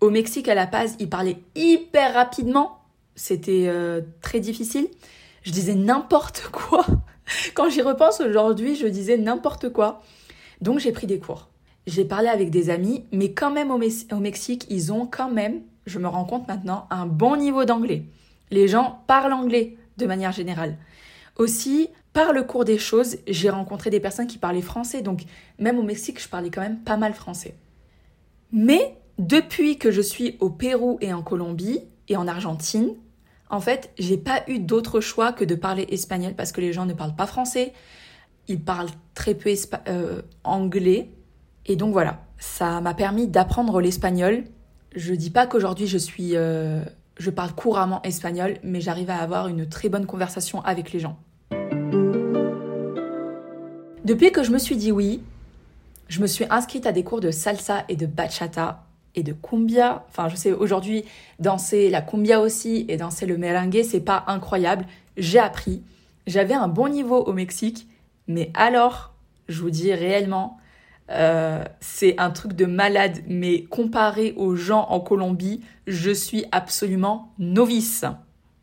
Au 0.00 0.10
Mexique, 0.10 0.48
à 0.48 0.54
La 0.54 0.66
Paz, 0.66 0.96
ils 0.98 1.08
parlaient 1.08 1.38
hyper 1.54 2.14
rapidement. 2.14 2.78
C'était 3.14 3.66
euh, 3.66 4.00
très 4.20 4.40
difficile 4.40 4.88
je 5.42 5.50
disais 5.50 5.74
n'importe 5.74 6.48
quoi. 6.52 6.86
Quand 7.54 7.68
j'y 7.68 7.82
repense 7.82 8.20
aujourd'hui, 8.20 8.76
je 8.76 8.86
disais 8.86 9.16
n'importe 9.16 9.70
quoi. 9.70 10.02
Donc 10.60 10.78
j'ai 10.78 10.92
pris 10.92 11.06
des 11.06 11.18
cours. 11.18 11.48
J'ai 11.86 12.04
parlé 12.04 12.28
avec 12.28 12.50
des 12.50 12.70
amis, 12.70 13.04
mais 13.10 13.32
quand 13.32 13.50
même 13.50 13.70
au, 13.70 13.78
Mexique, 14.20 14.66
ils 14.70 14.92
ont 14.92 15.06
quand 15.06 15.30
même, 15.30 15.62
je 15.86 15.98
me 15.98 16.06
rends 16.06 16.24
compte 16.24 16.46
maintenant, 16.46 16.86
un 16.90 17.06
bon 17.06 17.36
niveau 17.36 17.64
d'anglais. 17.64 18.04
Les 18.50 18.68
gens 18.68 19.02
parlent 19.08 19.32
anglais 19.32 19.76
de 19.96 20.06
manière 20.06 20.30
générale. 20.32 20.76
Aussi, 21.36 21.88
par 22.12 22.32
le 22.32 22.44
cours 22.44 22.64
des 22.64 22.78
choses, 22.78 23.16
j'ai 23.26 23.50
rencontré 23.50 23.90
des 23.90 23.98
personnes 23.98 24.26
qui 24.26 24.38
parlaient 24.38 24.60
français, 24.60 25.02
donc 25.02 25.22
même 25.58 25.78
au 25.78 25.82
Mexique, 25.82 26.22
je 26.22 26.28
parlais 26.28 26.50
quand 26.50 26.60
même 26.60 26.78
pas 26.78 26.96
mal 26.96 27.14
français. 27.14 27.56
Mais 28.52 28.96
depuis 29.18 29.78
que 29.78 29.90
je 29.90 30.02
suis 30.02 30.36
au 30.38 30.50
Pérou 30.50 30.98
et 31.00 31.12
en 31.12 31.22
Colombie 31.22 31.80
et 32.08 32.16
en 32.16 32.28
Argentine, 32.28 32.94
en 33.52 33.60
fait, 33.60 33.90
j'ai 33.98 34.16
pas 34.16 34.42
eu 34.48 34.58
d'autre 34.58 35.02
choix 35.02 35.32
que 35.32 35.44
de 35.44 35.54
parler 35.54 35.86
espagnol 35.90 36.32
parce 36.34 36.52
que 36.52 36.62
les 36.62 36.72
gens 36.72 36.86
ne 36.86 36.94
parlent 36.94 37.14
pas 37.14 37.26
français, 37.26 37.74
ils 38.48 38.58
parlent 38.58 38.88
très 39.14 39.34
peu 39.34 39.52
euh, 39.88 40.22
anglais. 40.42 41.10
Et 41.66 41.76
donc 41.76 41.92
voilà, 41.92 42.24
ça 42.38 42.80
m'a 42.80 42.94
permis 42.94 43.28
d'apprendre 43.28 43.82
l'espagnol. 43.82 44.44
Je 44.96 45.12
dis 45.12 45.28
pas 45.28 45.46
qu'aujourd'hui 45.46 45.86
je 45.86 45.98
suis, 45.98 46.34
euh, 46.34 46.82
je 47.18 47.28
parle 47.28 47.52
couramment 47.52 48.00
espagnol, 48.04 48.56
mais 48.64 48.80
j'arrive 48.80 49.10
à 49.10 49.18
avoir 49.18 49.48
une 49.48 49.68
très 49.68 49.90
bonne 49.90 50.06
conversation 50.06 50.62
avec 50.62 50.90
les 50.92 51.00
gens. 51.00 51.18
Depuis 54.02 54.32
que 54.32 54.42
je 54.42 54.50
me 54.50 54.58
suis 54.58 54.76
dit 54.76 54.92
oui, 54.92 55.22
je 56.08 56.22
me 56.22 56.26
suis 56.26 56.46
inscrite 56.48 56.86
à 56.86 56.92
des 56.92 57.04
cours 57.04 57.20
de 57.20 57.30
salsa 57.30 57.84
et 57.90 57.96
de 57.96 58.06
bachata 58.06 58.86
et 59.14 59.22
de 59.22 59.32
cumbia. 59.32 60.04
Enfin, 60.08 60.28
je 60.28 60.36
sais 60.36 60.52
aujourd'hui 60.52 61.04
danser 61.38 61.90
la 61.90 62.02
cumbia 62.02 62.40
aussi 62.40 62.84
et 62.88 62.96
danser 62.96 63.26
le 63.26 63.38
merengue, 63.38 63.82
c'est 63.82 64.00
pas 64.00 64.24
incroyable. 64.26 64.86
J'ai 65.16 65.38
appris. 65.38 65.82
J'avais 66.26 66.54
un 66.54 66.68
bon 66.68 66.88
niveau 66.88 67.18
au 67.18 67.32
Mexique, 67.32 67.86
mais 68.28 68.50
alors, 68.54 69.12
je 69.48 69.60
vous 69.60 69.70
dis 69.70 69.92
réellement, 69.92 70.58
euh, 71.10 71.64
c'est 71.80 72.18
un 72.18 72.30
truc 72.30 72.54
de 72.54 72.64
malade, 72.64 73.18
mais 73.26 73.64
comparé 73.64 74.32
aux 74.36 74.54
gens 74.54 74.86
en 74.88 75.00
Colombie, 75.00 75.60
je 75.86 76.10
suis 76.10 76.44
absolument 76.52 77.32
novice. 77.38 78.04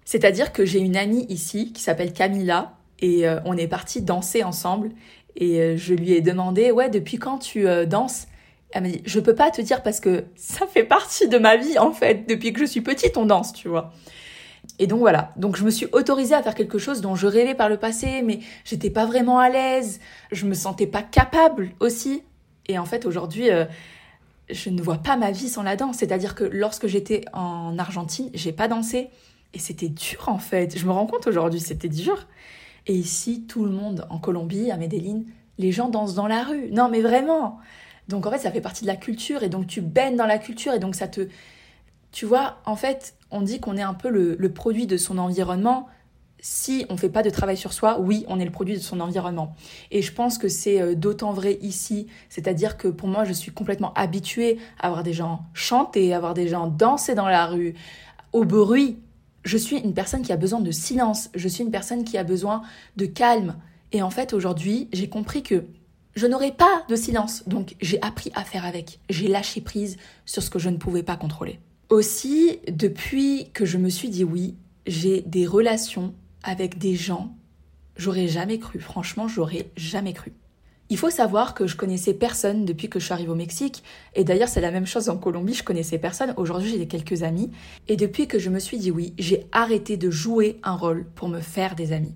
C'est-à-dire 0.06 0.51
que 0.53 0.65
j'ai 0.65 0.79
une 0.79 0.96
amie 0.96 1.25
ici 1.29 1.72
qui 1.74 1.84
s'appelle 1.84 2.13
Camila 2.13 2.74
et 3.00 3.27
euh, 3.27 3.39
on 3.46 3.56
est 3.56 3.68
parti 3.68 4.01
danser 4.01 4.44
ensemble 4.44 4.89
et 5.36 5.60
euh, 5.60 5.77
je 5.77 5.94
lui 5.94 6.13
ai 6.13 6.22
demandé 6.22 6.72
ouais 6.72 6.89
depuis 6.89 7.18
quand 7.18 7.38
tu 7.38 7.68
danses? 7.86 8.27
Elle 8.71 8.83
m'a 8.83 8.89
dit 8.89 9.01
je 9.05 9.19
peux 9.19 9.35
pas 9.35 9.51
te 9.51 9.61
dire 9.61 9.83
parce 9.83 9.99
que 9.99 10.25
ça 10.35 10.67
fait 10.67 10.83
partie 10.83 11.27
de 11.27 11.38
ma 11.38 11.57
vie 11.57 11.79
en 11.79 11.91
fait 11.91 12.27
depuis 12.27 12.53
que 12.53 12.59
je 12.59 12.65
suis 12.65 12.81
petite 12.81 13.17
on 13.17 13.25
danse 13.25 13.53
tu 13.53 13.67
vois. 13.67 13.93
Et 14.77 14.88
donc 14.88 14.99
voilà, 14.99 15.31
donc 15.35 15.57
je 15.57 15.63
me 15.63 15.71
suis 15.71 15.88
autorisée 15.91 16.35
à 16.35 16.43
faire 16.43 16.55
quelque 16.55 16.77
chose 16.77 17.01
dont 17.01 17.15
je 17.15 17.27
rêvais 17.27 17.55
par 17.55 17.69
le 17.69 17.77
passé, 17.77 18.21
mais 18.21 18.39
j'étais 18.63 18.89
pas 18.89 19.05
vraiment 19.05 19.39
à 19.39 19.49
l'aise, 19.49 19.99
je 20.31 20.45
me 20.45 20.53
sentais 20.53 20.88
pas 20.88 21.01
capable 21.01 21.71
aussi. 21.79 22.23
Et 22.67 22.77
en 22.77 22.85
fait, 22.85 23.05
aujourd'hui, 23.05 23.49
euh, 23.49 23.65
je 24.49 24.69
ne 24.69 24.81
vois 24.81 24.99
pas 24.99 25.17
ma 25.17 25.31
vie 25.31 25.49
sans 25.49 25.63
la 25.63 25.75
danse. 25.75 25.97
C'est-à-dire 25.97 26.35
que 26.35 26.43
lorsque 26.43 26.88
j'étais 26.88 27.25
en 27.33 27.77
Argentine, 27.77 28.29
j'ai 28.33 28.51
pas 28.51 28.67
dansé. 28.67 29.09
Et 29.53 29.59
c'était 29.59 29.89
dur, 29.89 30.25
en 30.27 30.38
fait. 30.38 30.77
Je 30.77 30.85
me 30.85 30.91
rends 30.91 31.07
compte 31.07 31.27
aujourd'hui, 31.27 31.59
c'était 31.59 31.89
dur. 31.89 32.27
Et 32.88 32.93
ici, 32.93 33.45
tout 33.47 33.65
le 33.65 33.71
monde, 33.71 34.05
en 34.09 34.19
Colombie, 34.19 34.71
à 34.71 34.77
Medellin, 34.77 35.23
les 35.57 35.71
gens 35.71 35.89
dansent 35.89 36.15
dans 36.15 36.27
la 36.27 36.43
rue. 36.43 36.69
Non, 36.71 36.89
mais 36.89 37.01
vraiment. 37.01 37.57
Donc, 38.09 38.25
en 38.25 38.31
fait, 38.31 38.39
ça 38.39 38.51
fait 38.51 38.61
partie 38.61 38.83
de 38.83 38.87
la 38.87 38.97
culture. 38.97 39.43
Et 39.43 39.49
donc, 39.49 39.67
tu 39.67 39.79
baignes 39.81 40.17
dans 40.17 40.25
la 40.25 40.37
culture. 40.37 40.73
Et 40.73 40.79
donc, 40.79 40.95
ça 40.95 41.07
te. 41.07 41.29
Tu 42.11 42.25
vois, 42.25 42.57
en 42.65 42.75
fait, 42.75 43.15
on 43.31 43.41
dit 43.41 43.59
qu'on 43.59 43.77
est 43.77 43.83
un 43.83 43.93
peu 43.93 44.09
le, 44.09 44.35
le 44.37 44.51
produit 44.51 44.87
de 44.87 44.97
son 44.97 45.17
environnement 45.17 45.87
si 46.41 46.85
on 46.89 46.93
ne 46.93 46.97
fait 46.97 47.09
pas 47.09 47.23
de 47.23 47.29
travail 47.29 47.57
sur 47.57 47.73
soi, 47.73 47.99
oui, 47.99 48.25
on 48.27 48.39
est 48.39 48.45
le 48.45 48.51
produit 48.51 48.75
de 48.75 48.81
son 48.81 48.99
environnement. 48.99 49.55
Et 49.91 50.01
je 50.01 50.13
pense 50.13 50.37
que 50.37 50.47
c'est 50.47 50.81
euh, 50.81 50.95
d'autant 50.95 51.33
vrai 51.33 51.57
ici, 51.61 52.07
c'est-à-dire 52.29 52.77
que 52.77 52.87
pour 52.87 53.07
moi, 53.07 53.25
je 53.25 53.33
suis 53.33 53.51
complètement 53.51 53.93
habituée 53.93 54.57
à 54.79 54.87
avoir 54.87 55.03
des 55.03 55.13
gens 55.13 55.41
chanter, 55.53 56.13
à 56.13 56.17
avoir 56.17 56.33
des 56.33 56.47
gens 56.47 56.67
danser 56.67 57.15
dans 57.15 57.27
la 57.27 57.45
rue, 57.45 57.75
au 58.33 58.45
bruit. 58.45 58.99
Je 59.43 59.57
suis 59.57 59.77
une 59.77 59.93
personne 59.93 60.21
qui 60.21 60.31
a 60.31 60.37
besoin 60.37 60.59
de 60.59 60.71
silence, 60.71 61.29
je 61.35 61.47
suis 61.47 61.63
une 61.63 61.71
personne 61.71 62.03
qui 62.03 62.17
a 62.17 62.23
besoin 62.23 62.61
de 62.95 63.05
calme. 63.05 63.55
Et 63.91 64.01
en 64.01 64.09
fait, 64.09 64.33
aujourd'hui, 64.33 64.87
j'ai 64.93 65.09
compris 65.09 65.43
que 65.43 65.65
je 66.15 66.27
n'aurais 66.27 66.51
pas 66.51 66.83
de 66.89 66.95
silence, 66.95 67.43
donc 67.47 67.75
j'ai 67.81 68.01
appris 68.01 68.31
à 68.35 68.43
faire 68.43 68.65
avec. 68.65 68.99
J'ai 69.09 69.27
lâché 69.27 69.61
prise 69.61 69.97
sur 70.25 70.43
ce 70.43 70.49
que 70.49 70.59
je 70.59 70.69
ne 70.69 70.77
pouvais 70.77 71.03
pas 71.03 71.15
contrôler. 71.15 71.59
Aussi, 71.89 72.59
depuis 72.67 73.49
que 73.53 73.65
je 73.65 73.77
me 73.77 73.89
suis 73.89 74.09
dit 74.09 74.23
oui, 74.23 74.55
j'ai 74.85 75.21
des 75.21 75.45
relations 75.45 76.13
avec 76.43 76.77
des 76.77 76.95
gens, 76.95 77.35
j'aurais 77.95 78.27
jamais 78.27 78.59
cru. 78.59 78.79
Franchement, 78.79 79.27
j'aurais 79.27 79.69
jamais 79.75 80.13
cru. 80.13 80.33
Il 80.91 80.97
faut 80.97 81.11
savoir 81.11 81.53
que 81.53 81.67
je 81.67 81.75
connaissais 81.75 82.15
personne 82.15 82.65
depuis 82.65 82.89
que 82.89 82.99
je 82.99 83.05
suis 83.05 83.13
arrivée 83.13 83.29
au 83.29 83.35
Mexique. 83.35 83.83
Et 84.15 84.23
d'ailleurs, 84.23 84.49
c'est 84.49 84.61
la 84.61 84.71
même 84.71 84.87
chose 84.87 85.07
en 85.09 85.17
Colombie, 85.17 85.53
je 85.53 85.63
connaissais 85.63 85.99
personne. 85.99 86.33
Aujourd'hui, 86.35 86.71
j'ai 86.71 86.87
quelques 86.87 87.21
amis. 87.21 87.51
Et 87.87 87.95
depuis 87.95 88.27
que 88.27 88.39
je 88.39 88.49
me 88.49 88.57
suis 88.57 88.79
dit 88.79 88.89
oui, 88.89 89.13
j'ai 89.19 89.45
arrêté 89.51 89.97
de 89.97 90.09
jouer 90.09 90.59
un 90.63 90.75
rôle 90.75 91.05
pour 91.13 91.27
me 91.27 91.41
faire 91.41 91.75
des 91.75 91.91
amis. 91.91 92.15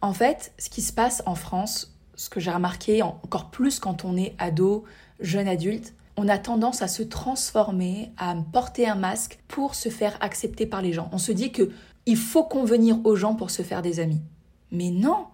En 0.00 0.14
fait, 0.14 0.52
ce 0.58 0.70
qui 0.70 0.80
se 0.80 0.94
passe 0.94 1.22
en 1.26 1.34
France, 1.34 1.95
ce 2.16 2.30
que 2.30 2.40
j'ai 2.40 2.50
remarqué 2.50 3.02
encore 3.02 3.50
plus 3.50 3.78
quand 3.78 4.04
on 4.04 4.16
est 4.16 4.34
ado, 4.38 4.84
jeune 5.20 5.48
adulte, 5.48 5.94
on 6.16 6.28
a 6.28 6.38
tendance 6.38 6.82
à 6.82 6.88
se 6.88 7.02
transformer, 7.02 8.10
à 8.16 8.34
porter 8.52 8.88
un 8.88 8.94
masque 8.94 9.38
pour 9.48 9.74
se 9.74 9.90
faire 9.90 10.16
accepter 10.20 10.66
par 10.66 10.82
les 10.82 10.92
gens. 10.92 11.10
On 11.12 11.18
se 11.18 11.32
dit 11.32 11.52
que 11.52 11.70
il 12.06 12.16
faut 12.16 12.44
convenir 12.44 12.98
aux 13.04 13.16
gens 13.16 13.34
pour 13.34 13.50
se 13.50 13.62
faire 13.62 13.82
des 13.82 14.00
amis. 14.00 14.22
Mais 14.70 14.90
non, 14.90 15.26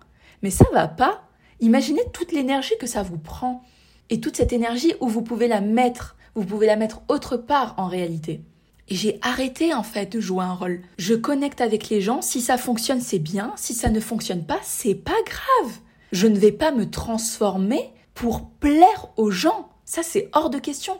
mais 0.43 0.51
ça 0.51 0.65
va 0.73 0.89
pas. 0.89 1.23
Imaginez 1.61 2.03
toute 2.13 2.33
l'énergie 2.33 2.77
que 2.81 2.87
ça 2.87 3.03
vous 3.03 3.19
prend. 3.19 3.63
Et 4.11 4.21
toute 4.21 4.37
cette 4.37 4.53
énergie 4.53 4.95
où 5.01 5.09
vous 5.09 5.23
pouvez 5.23 5.49
la 5.49 5.61
mettre, 5.61 6.17
vous 6.35 6.45
pouvez 6.45 6.67
la 6.67 6.77
mettre 6.77 7.03
autre 7.09 7.37
part 7.37 7.75
en 7.77 7.87
réalité. 7.87 8.43
Et 8.89 8.95
j'ai 8.95 9.19
arrêté 9.23 9.73
en 9.73 9.83
fait 9.83 10.13
de 10.13 10.21
jouer 10.21 10.45
un 10.45 10.55
rôle. 10.55 10.83
Je 10.99 11.15
connecte 11.15 11.61
avec 11.61 11.89
les 11.89 12.01
gens, 12.01 12.21
si 12.21 12.41
ça 12.41 12.59
fonctionne 12.59 13.01
c'est 13.01 13.21
bien, 13.21 13.53
si 13.57 13.75
ça 13.75 13.91
ne 13.91 14.01
fonctionne 14.01 14.45
pas 14.45 14.59
c'est 14.63 14.95
pas 14.95 15.13
grave. 15.25 15.73
Je 16.13 16.27
ne 16.27 16.39
vais 16.39 16.53
pas 16.53 16.71
me 16.73 16.89
transformer 16.89 17.93
pour 18.15 18.49
plaire 18.51 19.09
aux 19.17 19.31
gens. 19.31 19.71
Ça 19.85 20.03
c'est 20.03 20.29
hors 20.33 20.51
de 20.51 20.59
question. 20.59 20.99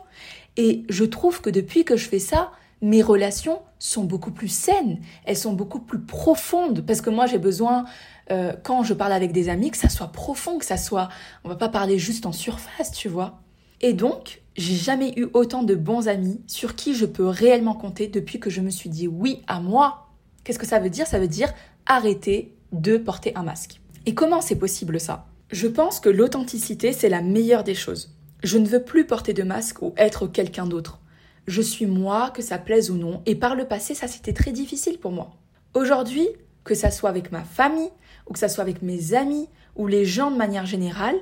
Et 0.57 0.83
je 0.89 1.03
trouve 1.03 1.41
que 1.41 1.49
depuis 1.49 1.85
que 1.85 1.95
je 1.95 2.07
fais 2.07 2.19
ça, 2.19 2.51
mes 2.81 3.01
relations 3.01 3.61
sont 3.79 4.03
beaucoup 4.03 4.31
plus 4.31 4.49
saines, 4.49 4.99
elles 5.23 5.37
sont 5.37 5.53
beaucoup 5.53 5.79
plus 5.79 6.01
profondes, 6.01 6.85
parce 6.85 7.01
que 7.01 7.09
moi 7.09 7.27
j'ai 7.27 7.37
besoin, 7.37 7.85
euh, 8.29 8.53
quand 8.61 8.83
je 8.83 8.93
parle 8.93 9.13
avec 9.13 9.31
des 9.31 9.47
amis, 9.47 9.71
que 9.71 9.77
ça 9.77 9.89
soit 9.89 10.09
profond, 10.09 10.57
que 10.57 10.65
ça 10.65 10.77
soit... 10.77 11.07
On 11.45 11.49
va 11.49 11.55
pas 11.55 11.69
parler 11.69 11.97
juste 11.97 12.25
en 12.25 12.33
surface, 12.33 12.91
tu 12.91 13.07
vois. 13.07 13.39
Et 13.79 13.93
donc, 13.93 14.41
j'ai 14.55 14.75
jamais 14.75 15.13
eu 15.17 15.27
autant 15.33 15.63
de 15.63 15.75
bons 15.75 16.07
amis 16.07 16.41
sur 16.47 16.75
qui 16.75 16.93
je 16.93 17.05
peux 17.05 17.27
réellement 17.27 17.73
compter 17.73 18.07
depuis 18.07 18.39
que 18.39 18.49
je 18.49 18.61
me 18.61 18.69
suis 18.69 18.89
dit 18.89 19.07
oui 19.07 19.43
à 19.47 19.59
moi. 19.59 20.09
Qu'est-ce 20.43 20.59
que 20.59 20.67
ça 20.67 20.79
veut 20.79 20.89
dire? 20.89 21.07
Ça 21.07 21.19
veut 21.19 21.27
dire 21.27 21.53
arrêter 21.85 22.53
de 22.73 22.97
porter 22.97 23.33
un 23.35 23.43
masque. 23.43 23.79
Et 24.05 24.13
comment 24.13 24.41
c'est 24.41 24.57
possible 24.57 24.99
ça? 24.99 25.27
Je 25.51 25.67
pense 25.67 25.99
que 25.99 26.09
l'authenticité, 26.09 26.93
c'est 26.93 27.09
la 27.09 27.21
meilleure 27.21 27.63
des 27.63 27.75
choses. 27.75 28.15
Je 28.43 28.57
ne 28.57 28.67
veux 28.67 28.83
plus 28.83 29.05
porter 29.05 29.33
de 29.33 29.43
masque 29.43 29.81
ou 29.81 29.93
être 29.97 30.27
quelqu'un 30.27 30.65
d'autre 30.65 30.99
je 31.47 31.61
suis 31.61 31.85
moi, 31.85 32.31
que 32.31 32.41
ça 32.41 32.57
plaise 32.57 32.89
ou 32.89 32.95
non. 32.95 33.21
Et 33.25 33.35
par 33.35 33.55
le 33.55 33.65
passé, 33.65 33.95
ça 33.95 34.07
c'était 34.07 34.33
très 34.33 34.51
difficile 34.51 34.97
pour 34.97 35.11
moi. 35.11 35.35
Aujourd'hui, 35.73 36.27
que 36.63 36.75
ça 36.75 36.91
soit 36.91 37.09
avec 37.09 37.31
ma 37.31 37.43
famille, 37.43 37.89
ou 38.27 38.33
que 38.33 38.39
ça 38.39 38.49
soit 38.49 38.63
avec 38.63 38.81
mes 38.81 39.13
amis, 39.13 39.49
ou 39.75 39.87
les 39.87 40.05
gens 40.05 40.31
de 40.31 40.37
manière 40.37 40.65
générale, 40.65 41.15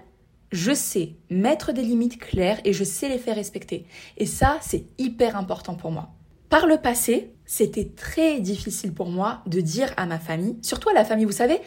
je 0.52 0.74
sais 0.74 1.16
mettre 1.30 1.72
des 1.72 1.82
limites 1.82 2.20
claires 2.20 2.60
et 2.66 2.74
je 2.74 2.84
sais 2.84 3.10
les 3.10 3.18
faire 3.18 3.36
respecter. 3.36 3.86
Et 4.18 4.26
ça, 4.26 4.58
c'est 4.62 4.86
hyper 4.98 5.38
important 5.38 5.76
pour 5.76 5.92
moi. 5.92 6.10
Par 6.50 6.68
le 6.68 6.78
passé, 6.78 7.34
c'était 7.46 7.90
très 7.96 8.42
difficile 8.42 8.94
pour 8.94 9.10
moi 9.10 9.42
de 9.48 9.62
dire 9.62 9.94
à 9.96 10.06
ma 10.06 10.20
famille, 10.20 10.58
surtout 10.62 10.90
à 10.90 10.94
la 10.94 11.06
famille, 11.06 11.26
vous 11.26 11.32
savez, 11.32 11.60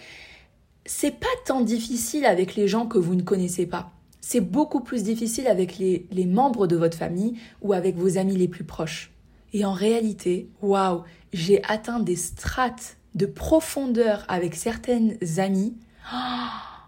c'est 0.87 1.19
pas 1.19 1.26
tant 1.47 1.61
difficile 1.61 2.25
avec 2.26 2.55
les 2.55 2.69
gens 2.69 2.87
que 2.87 2.99
vous 2.99 3.14
ne 3.14 3.23
connaissez 3.23 3.67
pas 3.67 3.95
c'est 4.26 4.41
beaucoup 4.41 4.81
plus 4.81 5.03
difficile 5.03 5.47
avec 5.47 5.76
les, 5.76 6.26
membres 6.26 6.67
de 6.67 6.76
votre 6.76 6.97
famille 6.97 7.35
ou 7.61 7.75
avec 7.75 7.95
vos 7.95 8.17
amis 8.17 8.37
les 8.37 8.49
plus 8.49 8.64
proches. 8.64 9.12
Et 9.53 9.67
en 9.67 9.75
réalité, 9.75 10.49
waouh, 10.62 11.03
j'ai 11.35 11.62
atteint 11.64 12.00
des 12.00 12.17
strates 12.17 12.97
de 13.14 13.26
profondeur 13.26 14.25
avec 14.29 14.55
certaines 14.55 15.19
amies. 15.37 15.76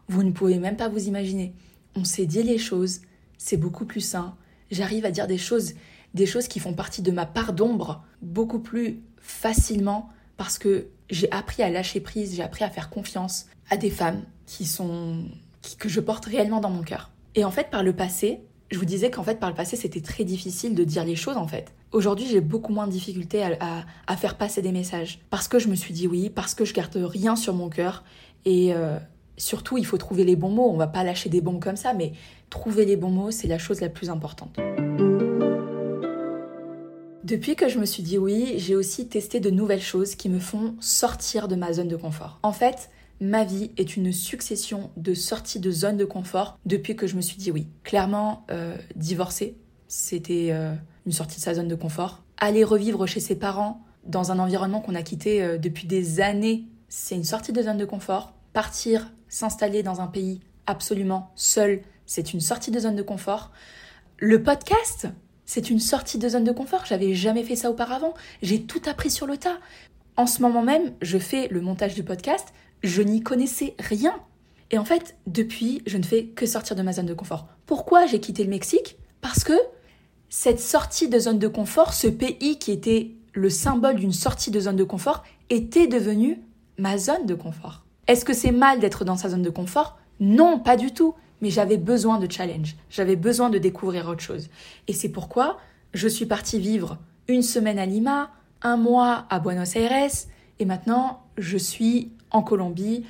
vous 0.09 0.23
ne 0.23 0.31
pouvez 0.31 0.59
même 0.59 0.79
pas 0.79 0.89
vous 0.89 1.09
imaginer. 1.09 1.53
On 1.95 2.05
s'est 2.05 2.25
dit 2.25 2.43
les 2.43 2.57
choses, 2.57 3.03
c'est 3.37 3.59
beaucoup 3.59 3.85
plus 3.85 4.01
sain. 4.01 4.35
J'arrive 4.71 5.05
à 5.05 5.11
dire 5.11 5.27
des 5.27 5.39
choses, 5.39 5.75
des 6.15 6.25
choses 6.25 6.49
qui 6.49 6.59
font 6.59 6.73
partie 6.73 7.03
de 7.03 7.11
ma 7.11 7.27
part 7.27 7.53
d'ombre 7.53 8.03
beaucoup 8.23 8.61
plus 8.61 9.03
facilement 9.19 10.09
parce 10.39 10.57
que 10.57 10.87
j'ai 11.11 11.31
appris 11.33 11.63
à 11.63 11.71
lâcher 11.71 12.01
prise, 12.01 12.35
j'ai 12.35 12.43
appris 12.43 12.65
à 12.65 12.71
faire 12.71 12.91
confiance 12.91 13.47
à 13.71 13.77
des 13.77 13.91
femmes 13.91 14.23
qui 14.47 14.65
sont 14.65 15.25
que 15.79 15.89
je 15.89 16.01
porte 16.01 16.27
réellement 16.27 16.61
dans 16.61 16.71
mon 16.71 16.83
cœur. 16.83 17.11
Et 17.35 17.45
en 17.45 17.51
fait, 17.51 17.71
par 17.71 17.83
le 17.83 17.93
passé, 17.93 18.41
je 18.71 18.79
vous 18.79 18.85
disais 18.85 19.11
qu'en 19.11 19.23
fait, 19.23 19.39
par 19.39 19.51
le 19.51 19.57
passé, 19.57 19.77
c'était 19.77 20.01
très 20.01 20.25
difficile 20.25 20.75
de 20.75 20.85
dire 20.85 21.05
les 21.05 21.17
choses, 21.17 21.37
en 21.37 21.47
fait. 21.47 21.73
Aujourd'hui, 21.93 22.27
j'ai 22.27 22.41
beaucoup 22.41 22.73
moins 22.73 22.87
de 22.87 22.93
difficultés 22.93 23.43
à, 23.43 24.17
faire 24.17 24.37
passer 24.37 24.63
des 24.63 24.73
messages. 24.73 25.21
Parce 25.31 25.49
que 25.49 25.59
je 25.59 25.69
me 25.69 25.75
suis 25.75 25.95
dit 25.95 26.07
oui, 26.07 26.31
parce 26.31 26.55
que 26.55 26.65
je 26.65 26.75
garde 26.75 26.97
rien 26.97 27.37
sur 27.37 27.55
mon 27.55 27.69
cœur. 27.69 28.05
Et 28.45 28.75
euh, 28.75 28.99
surtout, 29.37 29.79
il 29.79 29.87
faut 29.87 29.99
trouver 29.99 30.25
les 30.25 30.37
bons 30.37 30.51
mots. 30.51 30.71
On 30.71 30.77
va 30.77 30.89
pas 30.89 31.05
lâcher 31.05 31.29
des 31.29 31.41
bombes 31.41 31.63
comme 31.63 31.77
ça, 31.77 31.95
mais 31.95 32.13
trouver 32.51 32.85
les 32.85 32.97
bons 32.97 33.11
mots, 33.11 33.31
c'est 33.31 33.49
la 33.49 33.59
chose 33.59 33.81
la 33.81 33.89
plus 33.89 34.11
importante. 34.11 34.59
Depuis 37.27 37.57
que 37.57 37.69
je 37.69 37.81
me 37.81 37.87
suis 37.87 38.05
dit 38.05 38.19
oui, 38.19 38.55
j'ai 38.59 38.77
aussi 38.77 39.09
testé 39.09 39.41
de 39.41 39.51
nouvelles 39.51 39.83
choses 39.83 40.15
qui 40.15 40.29
me 40.29 40.39
font 40.39 40.77
sortir 40.79 41.49
de 41.49 41.57
ma 41.57 41.73
zone 41.73 41.89
de 41.89 41.97
confort. 41.97 42.39
En 42.45 42.53
fait, 42.53 42.89
ma 43.21 43.43
vie 43.43 43.73
est 43.77 43.97
une 43.97 44.13
succession 44.13 44.93
de 44.97 45.13
sorties 45.13 45.59
de 45.59 45.73
zone 45.73 45.97
de 45.97 46.05
confort 46.05 46.57
depuis 46.67 46.95
que 46.95 47.09
je 47.09 47.17
me 47.17 47.21
suis 47.21 47.37
dit 47.37 47.51
oui. 47.51 47.67
Clairement, 47.83 48.47
euh, 48.53 48.77
divorcer, 48.95 49.57
c'était 49.89 50.51
euh, 50.53 50.73
une 51.05 51.11
sortie 51.11 51.39
de 51.39 51.43
sa 51.43 51.55
zone 51.55 51.67
de 51.67 51.75
confort. 51.75 52.23
Aller 52.37 52.63
revivre 52.63 53.09
chez 53.09 53.19
ses 53.19 53.35
parents 53.35 53.85
dans 54.05 54.31
un 54.31 54.39
environnement 54.39 54.81
qu'on 54.81 54.95
a 54.95 55.03
quitté 55.03 55.43
euh, 55.43 55.59
depuis 55.59 55.89
des 55.89 56.21
années, 56.21 56.67
c'est 56.89 57.17
une 57.17 57.25
sortie 57.25 57.53
de 57.53 57.61
zone 57.61 57.79
de 57.79 57.85
confort. 57.85 58.35
Partir, 58.53 59.11
s'installer 59.29 59.83
dans 59.83 60.01
un 60.01 60.07
pays 60.07 60.39
absolument 60.67 61.33
seul, 61.35 61.81
c'est 62.07 62.33
une 62.33 62.41
sortie 62.41 62.71
de 62.71 62.79
zone 62.79 62.95
de 62.95 63.03
confort. 63.03 63.51
le 64.19 64.45
podcast, 64.45 65.09
c'est 65.47 65.71
une 65.71 65.81
sortie 65.81 66.19
de 66.19 66.29
zone 66.29 66.45
de 66.45 66.53
confort. 66.53 66.85
J'avais 66.85 67.15
jamais 67.15 67.45
fait 67.45 67.57
ça 67.57 67.71
auparavant. 67.71 68.15
J'ai 68.43 68.63
tout 68.63 68.83
appris 68.87 69.11
sur 69.11 69.27
le 69.27 69.37
tas. 69.37 69.59
En 70.17 70.27
ce 70.27 70.43
moment 70.43 70.63
même, 70.63 70.93
je 71.01 71.19
fais 71.19 71.49
le 71.49 71.61
montage 71.61 71.95
du 71.95 72.03
podcast. 72.03 72.49
Je 72.83 73.03
n'y 73.03 73.23
connaissais 73.23 73.75
rien. 73.79 74.15
Et 74.71 74.79
en 74.79 74.85
fait, 74.85 75.17
depuis, 75.27 75.83
je 75.87 75.97
ne 75.97 76.03
fais 76.03 76.27
que 76.27 76.47
sortir 76.47 76.75
de 76.75 76.83
ma 76.83 76.93
zone 76.93 77.07
de 77.07 77.15
confort. 77.15 77.47
Pourquoi 77.67 78.07
j'ai 78.07 78.21
quitté 78.21 78.43
le 78.43 78.51
Mexique? 78.51 78.99
Parce 79.21 79.45
que 79.45 79.55
cette 80.29 80.61
sortie 80.61 81.09
de 81.09 81.19
zone 81.19 81.39
de 81.39 81.49
confort, 81.49 81.95
ce 81.95 82.09
pays 82.09 82.59
qui 82.59 82.73
était 82.73 83.13
le 83.33 83.49
symbole 83.49 83.97
d'une 83.97 84.13
sortie 84.13 84.51
de 84.51 84.59
zone 84.59 84.77
de 84.77 84.85
confort, 84.85 85.23
était 85.51 85.87
devenu 85.87 86.43
ma 86.79 86.99
zone 86.99 87.27
de 87.27 87.35
confort. 87.35 87.85
Est-ce 88.09 88.25
que 88.25 88.33
c'est 88.33 88.53
mal 88.53 88.81
d'être 88.81 89.05
dans 89.05 89.17
sa 89.17 89.29
zone 89.29 89.43
de 89.43 89.51
confort? 89.51 89.99
Non, 90.19 90.59
pas 90.59 90.77
du 90.77 90.93
tout. 90.93 91.15
Mais 91.41 91.51
j'avais 91.51 91.77
besoin 91.77 92.19
de 92.19 92.31
challenge. 92.31 92.77
J'avais 92.91 93.17
besoin 93.17 93.51
de 93.51 93.59
découvrir 93.59 94.09
autre 94.09 94.23
chose. 94.23 94.49
Et 94.89 94.93
c'est 94.93 95.11
pourquoi 95.11 95.59
je 95.95 96.09
suis 96.09 96.27
partie 96.27 96.59
vivre 96.59 96.99
une 97.29 97.43
semaine 97.43 97.79
à 97.79 97.87
Lima, 97.87 98.31
un 98.63 98.77
mois 98.77 99.27
à 99.31 99.39
Buenos 99.41 99.77
Aires, 99.77 100.11
et 100.59 100.65
maintenant 100.65 101.23
je 101.37 101.57
suis 101.57 102.13
en 102.31 102.43
Colombie, 102.43 103.05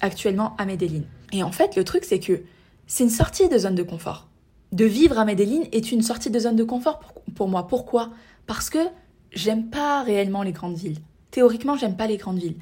actuellement 0.00 0.56
à 0.58 0.64
Medellin. 0.64 1.02
Et 1.32 1.42
en 1.42 1.52
fait, 1.52 1.76
le 1.76 1.84
truc, 1.84 2.04
c'est 2.04 2.20
que 2.20 2.42
c'est 2.86 3.04
une 3.04 3.10
sortie 3.10 3.48
de 3.48 3.58
zone 3.58 3.74
de 3.74 3.82
confort. 3.82 4.28
De 4.72 4.84
vivre 4.84 5.18
à 5.18 5.24
Medellin 5.24 5.62
est 5.72 5.92
une 5.92 6.02
sortie 6.02 6.30
de 6.30 6.38
zone 6.38 6.56
de 6.56 6.64
confort 6.64 6.98
pour, 6.98 7.22
pour 7.34 7.48
moi. 7.48 7.66
Pourquoi? 7.66 8.10
Parce 8.46 8.70
que 8.70 8.78
j'aime 9.32 9.66
pas 9.66 10.02
réellement 10.02 10.42
les 10.42 10.52
grandes 10.52 10.76
villes. 10.76 10.98
Théoriquement, 11.30 11.76
j'aime 11.76 11.96
pas 11.96 12.06
les 12.06 12.16
grandes 12.16 12.38
villes. 12.38 12.56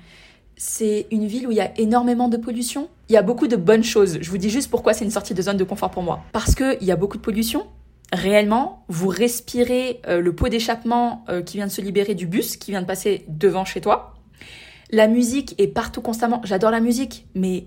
C'est 0.56 1.06
une 1.10 1.26
ville 1.26 1.46
où 1.46 1.50
il 1.50 1.56
y 1.56 1.60
a 1.60 1.72
énormément 1.78 2.28
de 2.28 2.36
pollution. 2.36 2.88
Il 3.08 3.12
y 3.12 3.16
a 3.16 3.22
beaucoup 3.22 3.48
de 3.48 3.56
bonnes 3.56 3.82
choses. 3.82 4.18
Je 4.20 4.30
vous 4.30 4.38
dis 4.38 4.50
juste 4.50 4.70
pourquoi 4.70 4.94
c'est 4.94 5.04
une 5.04 5.10
sortie 5.10 5.34
de 5.34 5.42
zone 5.42 5.56
de 5.56 5.64
confort 5.64 5.90
pour 5.90 6.02
moi. 6.02 6.22
Parce 6.32 6.54
qu'il 6.54 6.82
y 6.82 6.92
a 6.92 6.96
beaucoup 6.96 7.16
de 7.16 7.22
pollution. 7.22 7.66
Réellement, 8.12 8.84
vous 8.88 9.08
respirez 9.08 10.00
euh, 10.06 10.20
le 10.20 10.34
pot 10.34 10.48
d'échappement 10.48 11.24
euh, 11.28 11.42
qui 11.42 11.56
vient 11.56 11.66
de 11.66 11.72
se 11.72 11.80
libérer 11.80 12.14
du 12.14 12.26
bus, 12.26 12.56
qui 12.56 12.70
vient 12.70 12.82
de 12.82 12.86
passer 12.86 13.24
devant 13.28 13.64
chez 13.64 13.80
toi. 13.80 14.14
La 14.90 15.08
musique 15.08 15.54
est 15.58 15.66
partout 15.66 16.00
constamment. 16.00 16.40
J'adore 16.44 16.70
la 16.70 16.80
musique, 16.80 17.26
mais 17.34 17.66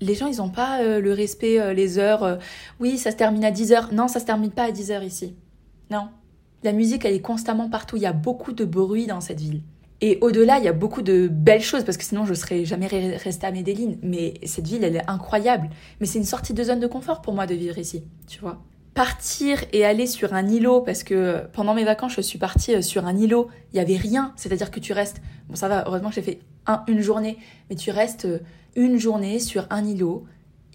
les 0.00 0.14
gens, 0.14 0.28
ils 0.28 0.38
n'ont 0.38 0.50
pas 0.50 0.80
euh, 0.80 1.00
le 1.00 1.12
respect, 1.12 1.74
les 1.74 1.98
heures. 1.98 2.38
oui, 2.80 2.96
ça 2.96 3.10
se 3.10 3.16
termine 3.16 3.44
à 3.44 3.50
10h. 3.50 3.92
Non, 3.92 4.08
ça 4.08 4.20
se 4.20 4.24
termine 4.24 4.50
pas 4.50 4.64
à 4.64 4.70
10h 4.70 5.04
ici. 5.04 5.34
Non. 5.90 6.08
La 6.62 6.72
musique, 6.72 7.04
elle 7.04 7.14
est 7.14 7.20
constamment 7.20 7.68
partout. 7.68 7.96
Il 7.96 8.02
y 8.02 8.06
a 8.06 8.12
beaucoup 8.12 8.52
de 8.52 8.64
bruit 8.64 9.06
dans 9.06 9.20
cette 9.20 9.40
ville. 9.40 9.60
Et 10.00 10.18
au-delà, 10.20 10.58
il 10.58 10.64
y 10.64 10.68
a 10.68 10.72
beaucoup 10.72 11.02
de 11.02 11.26
belles 11.26 11.62
choses, 11.62 11.84
parce 11.84 11.96
que 11.96 12.04
sinon 12.04 12.26
je 12.26 12.34
serais 12.34 12.64
jamais 12.64 12.86
restée 12.86 13.46
à 13.46 13.50
Medellin. 13.50 13.94
Mais 14.02 14.34
cette 14.44 14.66
ville, 14.66 14.84
elle 14.84 14.96
est 14.96 15.08
incroyable. 15.10 15.70
Mais 16.00 16.06
c'est 16.06 16.18
une 16.18 16.24
sortie 16.24 16.52
de 16.52 16.62
zone 16.62 16.80
de 16.80 16.86
confort 16.86 17.22
pour 17.22 17.34
moi 17.34 17.46
de 17.46 17.54
vivre 17.54 17.78
ici, 17.78 18.04
tu 18.26 18.40
vois. 18.40 18.62
Partir 18.94 19.62
et 19.72 19.84
aller 19.84 20.06
sur 20.06 20.34
un 20.34 20.46
îlot, 20.46 20.80
parce 20.80 21.02
que 21.02 21.42
pendant 21.52 21.74
mes 21.74 21.84
vacances, 21.84 22.14
je 22.14 22.20
suis 22.20 22.38
partie 22.38 22.74
euh, 22.74 22.82
sur 22.82 23.06
un 23.06 23.16
îlot, 23.16 23.48
il 23.72 23.76
y 23.76 23.80
avait 23.80 23.96
rien. 23.96 24.32
C'est-à-dire 24.36 24.70
que 24.70 24.80
tu 24.80 24.92
restes, 24.92 25.20
bon 25.48 25.54
ça 25.54 25.68
va, 25.68 25.84
heureusement 25.86 26.08
que 26.08 26.14
j'ai 26.14 26.22
fait 26.22 26.40
une 26.88 27.00
journée, 27.00 27.36
mais 27.68 27.76
tu 27.76 27.90
restes 27.90 28.24
euh, 28.24 28.38
une 28.74 28.98
journée 28.98 29.38
sur 29.38 29.66
un 29.68 29.84
îlot. 29.84 30.24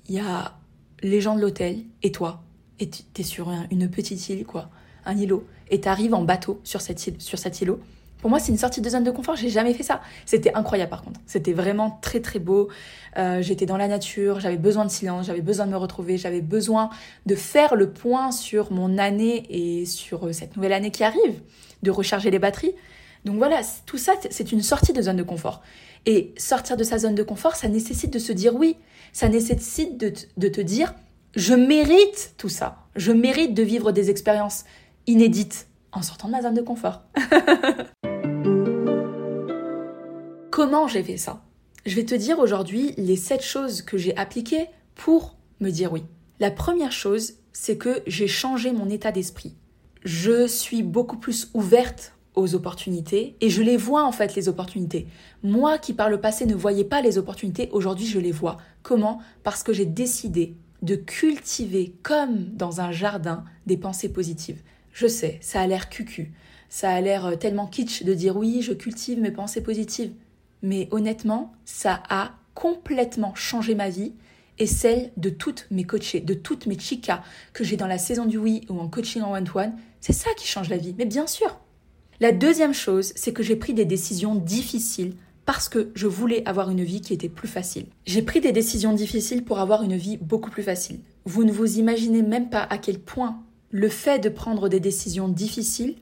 Il 0.07 0.15
y 0.15 0.19
a 0.19 0.53
les 1.01 1.19
gens 1.19 1.35
de 1.35 1.41
l'hôtel 1.41 1.79
et 2.03 2.11
toi. 2.11 2.43
Et 2.79 2.89
tu 2.89 3.03
es 3.19 3.23
sur 3.23 3.51
une 3.71 3.89
petite 3.89 4.29
île, 4.29 4.45
quoi. 4.45 4.69
Un 5.05 5.17
îlot. 5.17 5.45
Et 5.69 5.81
tu 5.81 5.87
arrives 5.87 6.13
en 6.13 6.23
bateau 6.23 6.59
sur, 6.63 6.81
cette 6.81 7.05
île, 7.07 7.15
sur 7.19 7.39
cet 7.39 7.61
îlot 7.61 7.79
pour 8.21 8.29
moi, 8.29 8.39
c'est 8.39 8.51
une 8.51 8.57
sortie 8.57 8.81
de 8.81 8.89
zone 8.89 9.03
de 9.03 9.11
confort. 9.11 9.35
J'ai 9.35 9.49
jamais 9.49 9.73
fait 9.73 9.83
ça. 9.83 10.01
C'était 10.25 10.53
incroyable 10.53 10.89
par 10.89 11.01
contre. 11.01 11.19
C'était 11.25 11.53
vraiment 11.53 11.99
très 12.01 12.21
très 12.21 12.39
beau. 12.39 12.69
Euh, 13.17 13.41
j'étais 13.41 13.65
dans 13.65 13.77
la 13.77 13.87
nature. 13.87 14.39
J'avais 14.39 14.57
besoin 14.57 14.85
de 14.85 14.91
silence. 14.91 15.25
J'avais 15.25 15.41
besoin 15.41 15.65
de 15.65 15.71
me 15.71 15.77
retrouver. 15.77 16.17
J'avais 16.17 16.41
besoin 16.41 16.91
de 17.25 17.35
faire 17.35 17.75
le 17.75 17.91
point 17.91 18.31
sur 18.31 18.71
mon 18.71 18.97
année 18.97 19.45
et 19.49 19.85
sur 19.85 20.27
euh, 20.27 20.33
cette 20.33 20.55
nouvelle 20.55 20.73
année 20.73 20.91
qui 20.91 21.03
arrive, 21.03 21.41
de 21.81 21.91
recharger 21.91 22.29
les 22.29 22.39
batteries. 22.39 22.75
Donc 23.25 23.37
voilà, 23.37 23.61
tout 23.85 23.97
ça, 23.97 24.13
c'est 24.29 24.51
une 24.51 24.61
sortie 24.63 24.93
de 24.93 25.01
zone 25.01 25.17
de 25.17 25.23
confort. 25.23 25.61
Et 26.05 26.33
sortir 26.37 26.77
de 26.77 26.83
sa 26.83 26.97
zone 26.97 27.15
de 27.15 27.23
confort, 27.23 27.55
ça 27.55 27.67
nécessite 27.67 28.13
de 28.13 28.19
se 28.19 28.31
dire 28.31 28.55
oui. 28.55 28.77
Ça 29.13 29.29
nécessite 29.29 29.97
de, 29.99 30.13
de 30.37 30.47
te 30.47 30.61
dire, 30.61 30.93
je 31.35 31.53
mérite 31.53 32.33
tout 32.37 32.49
ça. 32.49 32.77
Je 32.95 33.11
mérite 33.11 33.53
de 33.53 33.63
vivre 33.63 33.91
des 33.91 34.09
expériences 34.09 34.63
inédites 35.07 35.67
en 35.91 36.01
sortant 36.01 36.27
de 36.27 36.33
ma 36.33 36.41
zone 36.41 36.53
de 36.53 36.61
confort. 36.61 37.01
Comment 40.51 40.89
j'ai 40.89 41.01
fait 41.01 41.15
ça? 41.15 41.45
Je 41.85 41.95
vais 41.95 42.03
te 42.03 42.13
dire 42.13 42.39
aujourd'hui 42.39 42.93
les 42.97 43.15
7 43.15 43.41
choses 43.41 43.81
que 43.81 43.97
j'ai 43.97 44.17
appliquées 44.17 44.65
pour 44.95 45.37
me 45.61 45.69
dire 45.69 45.93
oui. 45.93 46.03
La 46.41 46.51
première 46.51 46.91
chose, 46.91 47.35
c'est 47.53 47.77
que 47.77 48.03
j'ai 48.05 48.27
changé 48.27 48.73
mon 48.73 48.89
état 48.89 49.13
d'esprit. 49.13 49.55
Je 50.03 50.45
suis 50.45 50.83
beaucoup 50.83 51.15
plus 51.15 51.49
ouverte 51.53 52.15
aux 52.35 52.53
opportunités 52.53 53.37
et 53.39 53.49
je 53.49 53.61
les 53.61 53.77
vois 53.77 54.03
en 54.03 54.11
fait 54.11 54.35
les 54.35 54.49
opportunités. 54.49 55.07
Moi 55.41 55.77
qui 55.77 55.93
par 55.93 56.09
le 56.09 56.19
passé 56.19 56.45
ne 56.45 56.53
voyais 56.53 56.83
pas 56.83 57.01
les 57.01 57.17
opportunités, 57.17 57.69
aujourd'hui 57.71 58.05
je 58.05 58.19
les 58.19 58.33
vois. 58.33 58.57
Comment? 58.83 59.21
Parce 59.43 59.63
que 59.63 59.71
j'ai 59.71 59.85
décidé 59.85 60.57
de 60.81 60.95
cultiver 60.95 61.95
comme 62.03 62.43
dans 62.55 62.81
un 62.81 62.91
jardin 62.91 63.45
des 63.67 63.77
pensées 63.77 64.11
positives. 64.11 64.61
Je 64.91 65.07
sais, 65.07 65.39
ça 65.39 65.61
a 65.61 65.67
l'air 65.67 65.87
cucu, 65.87 66.33
ça 66.67 66.91
a 66.91 66.99
l'air 66.99 67.39
tellement 67.39 67.67
kitsch 67.67 68.03
de 68.03 68.13
dire 68.13 68.35
oui, 68.35 68.61
je 68.61 68.73
cultive 68.73 69.21
mes 69.21 69.31
pensées 69.31 69.63
positives 69.63 70.11
mais 70.61 70.87
honnêtement, 70.91 71.53
ça 71.65 72.03
a 72.09 72.33
complètement 72.53 73.33
changé 73.35 73.75
ma 73.75 73.89
vie 73.89 74.13
et 74.59 74.67
celle 74.67 75.11
de 75.17 75.29
toutes 75.29 75.67
mes 75.71 75.83
coachées, 75.83 76.19
de 76.19 76.33
toutes 76.33 76.67
mes 76.67 76.77
chicas 76.77 77.23
que 77.53 77.63
j'ai 77.63 77.77
dans 77.77 77.87
la 77.87 77.97
saison 77.97 78.25
du 78.25 78.37
oui 78.37 78.61
ou 78.69 78.79
en 78.79 78.87
coaching 78.87 79.21
en 79.21 79.33
one-to-one. 79.33 79.73
C'est 79.99 80.13
ça 80.13 80.29
qui 80.37 80.47
change 80.47 80.69
la 80.69 80.77
vie, 80.77 80.93
mais 80.97 81.05
bien 81.05 81.27
sûr. 81.27 81.59
La 82.19 82.31
deuxième 82.31 82.73
chose, 82.73 83.13
c'est 83.15 83.33
que 83.33 83.41
j'ai 83.41 83.55
pris 83.55 83.73
des 83.73 83.85
décisions 83.85 84.35
difficiles 84.35 85.15
parce 85.45 85.69
que 85.69 85.89
je 85.95 86.05
voulais 86.05 86.47
avoir 86.47 86.69
une 86.69 86.83
vie 86.83 87.01
qui 87.01 87.13
était 87.13 87.29
plus 87.29 87.47
facile. 87.47 87.87
J'ai 88.05 88.21
pris 88.21 88.41
des 88.41 88.51
décisions 88.51 88.93
difficiles 88.93 89.43
pour 89.43 89.59
avoir 89.59 89.81
une 89.81 89.97
vie 89.97 90.17
beaucoup 90.17 90.51
plus 90.51 90.63
facile. 90.63 90.99
Vous 91.25 91.43
ne 91.43 91.51
vous 91.51 91.79
imaginez 91.79 92.21
même 92.21 92.49
pas 92.49 92.61
à 92.61 92.77
quel 92.77 92.99
point 92.99 93.41
le 93.71 93.89
fait 93.89 94.19
de 94.19 94.29
prendre 94.29 94.69
des 94.69 94.79
décisions 94.79 95.29
difficiles 95.29 95.95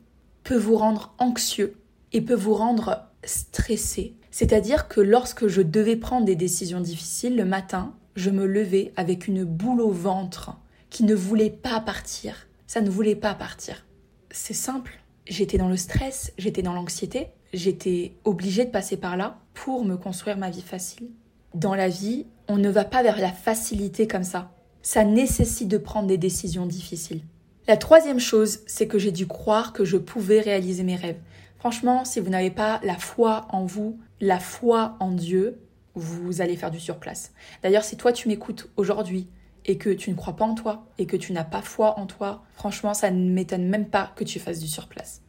peut 0.44 0.58
vous 0.58 0.76
rendre 0.76 1.14
anxieux 1.20 1.76
et 2.12 2.22
peut 2.22 2.36
vous 2.36 2.54
rendre 2.54 3.08
stressé 3.24 4.16
c'est-à-dire 4.40 4.88
que 4.88 5.02
lorsque 5.02 5.50
je 5.50 5.62
devais 5.62 5.98
prendre 5.98 6.26
des 6.26 6.38
décisions 6.38 6.80
difficiles 6.80 7.36
le 7.36 7.44
matin, 7.44 7.94
je 8.16 8.30
me 8.30 8.46
levais 8.46 8.94
avec 8.96 9.28
une 9.28 9.44
boule 9.44 9.82
au 9.82 9.92
ventre 9.92 10.56
qui 10.90 11.04
ne 11.04 11.14
voulait 11.14 11.50
pas 11.50 11.82
partir. 11.82 12.48
Ça 12.66 12.80
ne 12.80 12.90
voulait 12.90 13.18
pas 13.18 13.34
partir. 13.34 13.86
C'est 14.32 14.54
simple. 14.54 15.02
J'étais 15.28 15.58
dans 15.58 15.68
le 15.68 15.76
stress, 15.76 16.32
j'étais 16.38 16.62
dans 16.62 16.72
l'anxiété, 16.72 17.28
j'étais 17.52 18.14
obligée 18.24 18.64
de 18.64 18.72
passer 18.72 18.96
par 18.96 19.18
là 19.18 19.42
pour 19.54 19.84
me 19.84 19.98
construire 19.98 20.38
ma 20.38 20.50
vie 20.50 20.62
facile. 20.62 21.10
Dans 21.54 21.76
la 21.76 21.90
vie, 21.90 22.26
on 22.48 22.56
ne 22.56 22.70
va 22.70 22.86
pas 22.86 23.04
vers 23.04 23.20
la 23.20 23.34
facilité 23.34 24.08
comme 24.08 24.24
ça. 24.24 24.54
Ça 24.82 25.04
nécessite 25.04 25.68
de 25.68 25.78
prendre 25.78 26.08
des 26.08 26.18
décisions 26.18 26.66
difficiles. 26.66 27.24
La 27.68 27.76
troisième 27.76 28.22
chose, 28.22 28.62
c'est 28.68 28.88
que 28.88 29.00
j'ai 29.00 29.12
dû 29.12 29.28
croire 29.28 29.74
que 29.74 29.84
je 29.84 29.98
pouvais 29.98 30.40
réaliser 30.40 30.84
mes 30.84 30.96
rêves. 30.96 31.20
Franchement, 31.60 32.06
si 32.06 32.22
vous 32.22 32.30
n'avez 32.30 32.52
pas 32.52 32.80
la 32.84 32.96
foi 32.96 33.48
en 33.50 33.66
vous, 33.66 34.00
la 34.22 34.40
foi 34.40 34.96
en 35.02 35.12
Dieu, 35.12 35.60
vous 35.94 36.42
allez 36.42 36.56
faire 36.56 36.72
du 36.72 36.80
surplace. 36.80 37.34
D'ailleurs, 37.62 37.84
si 37.84 37.98
toi 37.98 38.14
tu 38.14 38.30
m'écoutes 38.30 38.70
aujourd'hui 38.78 39.28
et 39.66 39.78
que 39.78 39.90
tu 39.90 40.10
ne 40.10 40.16
crois 40.16 40.38
pas 40.38 40.46
en 40.46 40.56
toi 40.56 40.88
et 40.98 41.06
que 41.06 41.18
tu 41.18 41.34
n'as 41.34 41.44
pas 41.44 41.62
foi 41.62 42.00
en 42.00 42.06
toi, 42.06 42.44
franchement, 42.54 42.94
ça 42.94 43.12
ne 43.12 43.30
m'étonne 43.30 43.68
même 43.68 43.90
pas 43.90 44.14
que 44.16 44.24
tu 44.24 44.40
fasses 44.40 44.60
du 44.60 44.68
surplace. 44.68 45.22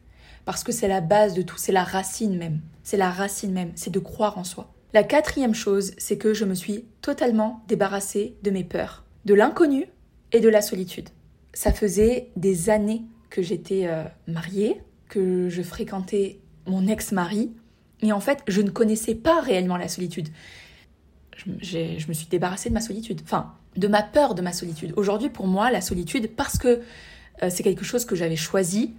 Parce 0.44 0.62
que 0.62 0.72
c'est 0.72 0.88
la 0.88 1.00
base 1.00 1.34
de 1.34 1.42
tout, 1.42 1.58
c'est 1.58 1.72
la 1.72 1.84
racine 1.84 2.36
même. 2.36 2.60
C'est 2.84 2.96
la 2.96 3.10
racine 3.10 3.52
même, 3.52 3.72
c'est 3.74 3.90
de 3.90 3.98
croire 3.98 4.38
en 4.38 4.44
soi. 4.44 4.72
La 4.92 5.02
quatrième 5.02 5.54
chose, 5.54 5.92
c'est 5.98 6.16
que 6.16 6.32
je 6.32 6.44
me 6.44 6.54
suis 6.54 6.86
totalement 7.02 7.62
débarrassée 7.66 8.36
de 8.42 8.50
mes 8.50 8.64
peurs, 8.64 9.04
de 9.24 9.34
l'inconnu 9.34 9.86
et 10.32 10.40
de 10.40 10.48
la 10.48 10.62
solitude. 10.62 11.08
Ça 11.54 11.72
faisait 11.72 12.30
des 12.36 12.70
années 12.70 13.02
que 13.30 13.42
j'étais 13.42 13.86
euh, 13.86 14.04
mariée, 14.26 14.80
que 15.10 15.50
je 15.50 15.60
fréquentais 15.60 16.38
mon 16.66 16.86
ex-mari, 16.86 17.50
et 18.00 18.12
en 18.12 18.20
fait, 18.20 18.42
je 18.48 18.62
ne 18.62 18.70
connaissais 18.70 19.14
pas 19.14 19.40
réellement 19.40 19.76
la 19.76 19.88
solitude. 19.88 20.28
Je, 21.60 22.06
me 22.08 22.12
suis 22.12 22.28
débarrassée 22.28 22.68
de 22.70 22.74
ma 22.74 22.80
solitude, 22.80 23.20
enfin, 23.24 23.52
de 23.76 23.88
ma 23.88 24.02
peur 24.02 24.34
de 24.34 24.42
ma 24.42 24.52
solitude. 24.52 24.92
Aujourd'hui, 24.96 25.28
pour 25.28 25.46
moi, 25.46 25.70
la 25.70 25.80
solitude, 25.80 26.30
parce 26.34 26.58
que 26.58 26.80
euh, 27.42 27.50
c'est 27.50 27.62
quelque 27.62 27.84
chose 27.84 28.04
que 28.04 28.14
j'avais 28.14 28.36
choisi, 28.36 28.94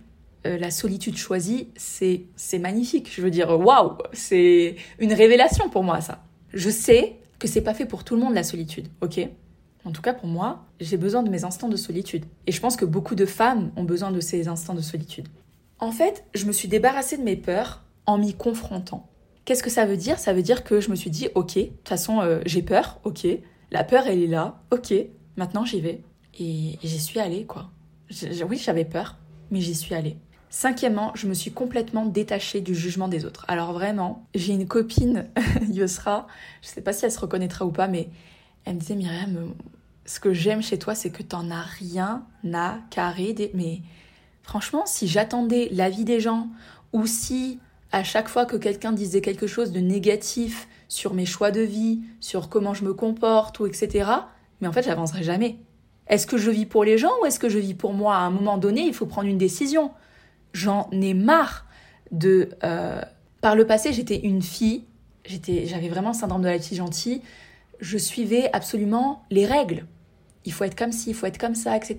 euh, 0.45 0.57
la 0.57 0.71
solitude 0.71 1.17
choisie, 1.17 1.69
c'est 1.75 2.59
magnifique. 2.59 3.11
Je 3.13 3.21
veux 3.21 3.31
dire, 3.31 3.59
waouh, 3.59 3.97
c'est 4.13 4.75
une 4.99 5.13
révélation 5.13 5.69
pour 5.69 5.83
moi, 5.83 6.01
ça. 6.01 6.23
Je 6.53 6.69
sais 6.69 7.15
que 7.39 7.47
c'est 7.47 7.61
pas 7.61 7.73
fait 7.73 7.85
pour 7.85 8.03
tout 8.03 8.15
le 8.15 8.21
monde 8.21 8.33
la 8.33 8.43
solitude, 8.43 8.87
ok? 9.01 9.19
En 9.83 9.91
tout 9.91 10.01
cas, 10.01 10.13
pour 10.13 10.27
moi, 10.27 10.65
j'ai 10.79 10.97
besoin 10.97 11.23
de 11.23 11.29
mes 11.29 11.43
instants 11.43 11.69
de 11.69 11.75
solitude. 11.75 12.25
Et 12.45 12.51
je 12.51 12.59
pense 12.59 12.75
que 12.75 12.85
beaucoup 12.85 13.15
de 13.15 13.25
femmes 13.25 13.71
ont 13.75 13.83
besoin 13.83 14.11
de 14.11 14.19
ces 14.19 14.47
instants 14.47 14.75
de 14.75 14.81
solitude. 14.81 15.27
En 15.81 15.91
fait, 15.91 16.23
je 16.35 16.45
me 16.45 16.51
suis 16.51 16.67
débarrassée 16.67 17.17
de 17.17 17.23
mes 17.23 17.35
peurs 17.35 17.81
en 18.05 18.19
m'y 18.19 18.35
confrontant. 18.35 19.09
Qu'est-ce 19.45 19.63
que 19.63 19.71
ça 19.71 19.85
veut 19.85 19.97
dire? 19.97 20.19
Ça 20.19 20.31
veut 20.31 20.43
dire 20.43 20.63
que 20.63 20.79
je 20.79 20.91
me 20.91 20.95
suis 20.95 21.09
dit, 21.09 21.29
ok, 21.33 21.55
de 21.55 21.63
toute 21.63 21.89
façon, 21.89 22.21
euh, 22.21 22.39
j'ai 22.45 22.61
peur, 22.61 22.99
ok, 23.03 23.25
la 23.71 23.83
peur, 23.83 24.05
elle 24.05 24.21
est 24.21 24.27
là, 24.27 24.61
ok, 24.71 24.93
maintenant 25.37 25.65
j'y 25.65 25.81
vais. 25.81 26.03
Et 26.39 26.77
j'y 26.83 26.99
suis 26.99 27.19
allée, 27.19 27.45
quoi. 27.45 27.71
oui, 28.47 28.57
j'avais 28.57 28.85
peur, 28.85 29.17
mais 29.49 29.59
j'y 29.59 29.73
suis 29.73 29.95
allée. 29.95 30.17
Cinquièmement, 30.51 31.13
je 31.15 31.27
me 31.27 31.33
suis 31.33 31.51
complètement 31.51 32.05
détachée 32.05 32.61
du 32.61 32.75
jugement 32.75 33.07
des 33.07 33.25
autres. 33.25 33.45
Alors 33.47 33.73
vraiment, 33.73 34.27
j'ai 34.35 34.53
une 34.53 34.67
copine, 34.67 35.29
Yosra, 35.71 36.27
je 36.61 36.67
sais 36.67 36.81
pas 36.81 36.93
si 36.93 37.05
elle 37.05 37.11
se 37.11 37.19
reconnaîtra 37.19 37.65
ou 37.65 37.71
pas, 37.71 37.87
mais 37.87 38.09
elle 38.65 38.75
me 38.75 38.79
disait 38.79 38.95
Myriam, 38.95 39.55
ce 40.05 40.19
que 40.19 40.33
j'aime 40.33 40.61
chez 40.61 40.77
toi, 40.77 40.93
c'est 40.93 41.09
que 41.09 41.23
t'en 41.23 41.49
as 41.49 41.61
rien 41.61 42.25
à 42.53 42.79
carrer. 42.89 43.51
Mais 43.53 43.81
franchement, 44.51 44.83
si 44.85 45.07
j'attendais 45.07 45.69
l'avis 45.71 46.03
des 46.03 46.19
gens, 46.19 46.49
ou 46.91 47.05
si 47.05 47.59
à 47.93 48.03
chaque 48.03 48.27
fois 48.27 48.45
que 48.45 48.57
quelqu'un 48.57 48.91
disait 48.91 49.21
quelque 49.21 49.47
chose 49.47 49.71
de 49.71 49.79
négatif 49.79 50.67
sur 50.89 51.13
mes 51.13 51.25
choix 51.25 51.51
de 51.51 51.61
vie, 51.61 52.01
sur 52.19 52.49
comment 52.49 52.73
je 52.73 52.83
me 52.83 52.93
comporte, 52.93 53.61
ou 53.61 53.65
etc., 53.65 54.09
mais 54.59 54.67
en 54.67 54.73
fait, 54.73 54.83
j'avancerai 54.83 55.23
jamais. 55.23 55.55
Est-ce 56.07 56.27
que 56.27 56.37
je 56.37 56.51
vis 56.51 56.65
pour 56.65 56.83
les 56.83 56.97
gens 56.97 57.11
ou 57.21 57.25
est-ce 57.25 57.39
que 57.39 57.47
je 57.47 57.59
vis 57.59 57.75
pour 57.75 57.93
moi? 57.93 58.17
À 58.17 58.19
un 58.19 58.29
moment 58.29 58.57
donné, 58.57 58.81
il 58.81 58.93
faut 58.93 59.05
prendre 59.05 59.29
une 59.29 59.37
décision. 59.37 59.91
J'en 60.51 60.89
ai 60.91 61.13
marre 61.13 61.65
de... 62.11 62.49
Euh, 62.65 63.01
par 63.39 63.55
le 63.55 63.65
passé, 63.65 63.93
j'étais 63.93 64.19
une 64.19 64.41
fille, 64.41 64.83
j'avais 65.25 65.87
vraiment 65.87 66.09
le 66.09 66.15
syndrome 66.15 66.41
de 66.41 66.49
la 66.49 66.59
fille 66.59 66.77
gentille, 66.77 67.21
je 67.79 67.97
suivais 67.97 68.49
absolument 68.51 69.23
les 69.31 69.45
règles. 69.45 69.85
Il 70.43 70.51
faut 70.51 70.65
être 70.65 70.75
comme 70.77 70.91
ci, 70.91 71.11
il 71.11 71.15
faut 71.15 71.25
être 71.25 71.37
comme 71.37 71.55
ça, 71.55 71.77
etc. 71.77 71.95